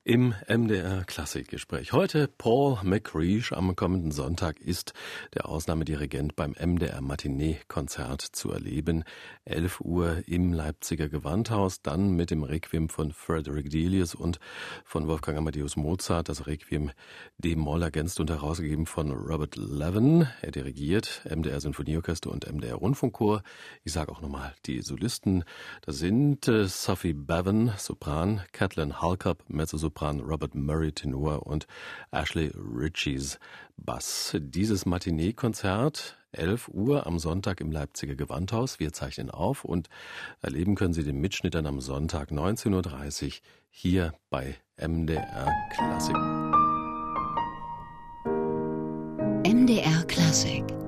Im 0.07 0.33
MDR 0.47 1.03
Klassikgespräch. 1.03 1.91
Heute 1.91 2.29
Paul 2.29 2.77
McCreesh. 2.81 3.51
Am 3.51 3.75
kommenden 3.75 4.11
Sonntag 4.11 4.61
ist 4.61 4.93
der 5.33 5.49
Ausnahmedirigent 5.49 6.37
beim 6.37 6.55
MDR 6.57 7.01
Matinee-Konzert 7.01 8.21
zu 8.21 8.49
erleben. 8.49 9.03
11 9.43 9.81
Uhr 9.81 10.23
im 10.25 10.53
Leipziger 10.53 11.09
Gewandhaus, 11.09 11.81
dann 11.81 12.11
mit 12.11 12.31
dem 12.31 12.43
Requiem 12.43 12.87
von 12.87 13.11
Frederick 13.11 13.69
Delius 13.69 14.15
und 14.15 14.39
von 14.85 15.09
Wolfgang 15.09 15.39
Amadeus 15.39 15.75
Mozart. 15.75 16.29
Das 16.29 16.47
Requiem 16.47 16.91
D-Moll 17.37 17.83
ergänzt 17.83 18.21
und 18.21 18.29
herausgegeben 18.29 18.85
von 18.85 19.11
Robert 19.11 19.57
Levin. 19.57 20.25
Er 20.41 20.51
dirigiert 20.51 21.21
MDR 21.29 21.59
Sinfonieorchester 21.59 22.31
und 22.31 22.49
MDR 22.49 22.75
Rundfunkchor. 22.75 23.43
Ich 23.83 23.91
sage 23.91 24.13
auch 24.13 24.21
nochmal 24.21 24.55
die 24.67 24.81
Solisten. 24.83 25.43
Das 25.81 25.97
sind 25.97 26.47
äh, 26.47 26.65
Sophie 26.69 27.11
Bevan, 27.11 27.73
Sopran, 27.75 28.41
Kathleen 28.53 29.01
Halkup, 29.01 29.43
Mezzosopran, 29.49 29.96
Sopran 29.97 30.19
Robert 30.19 30.53
Murray 30.53 30.91
Tenor 30.91 31.47
und 31.47 31.65
Ashley 32.11 32.51
Ritchies 32.53 33.39
Bass. 33.77 34.37
Dieses 34.39 34.85
Matinee-Konzert 34.85 36.19
11 36.33 36.67
Uhr 36.67 37.07
am 37.07 37.17
Sonntag 37.17 37.61
im 37.61 37.71
Leipziger 37.71 38.13
Gewandhaus. 38.13 38.79
Wir 38.79 38.93
zeichnen 38.93 39.31
auf 39.31 39.65
und 39.65 39.89
erleben 40.39 40.75
können 40.75 40.93
Sie 40.93 41.03
den 41.03 41.19
Mitschnitt 41.19 41.55
dann 41.55 41.65
am 41.65 41.81
Sonntag 41.81 42.29
19.30 42.29 43.25
Uhr 43.25 43.31
hier 43.69 44.13
bei 44.29 44.55
MDR 44.77 45.51
Klassik. 45.71 46.15
MDR 49.47 50.03
Klassik 50.03 50.86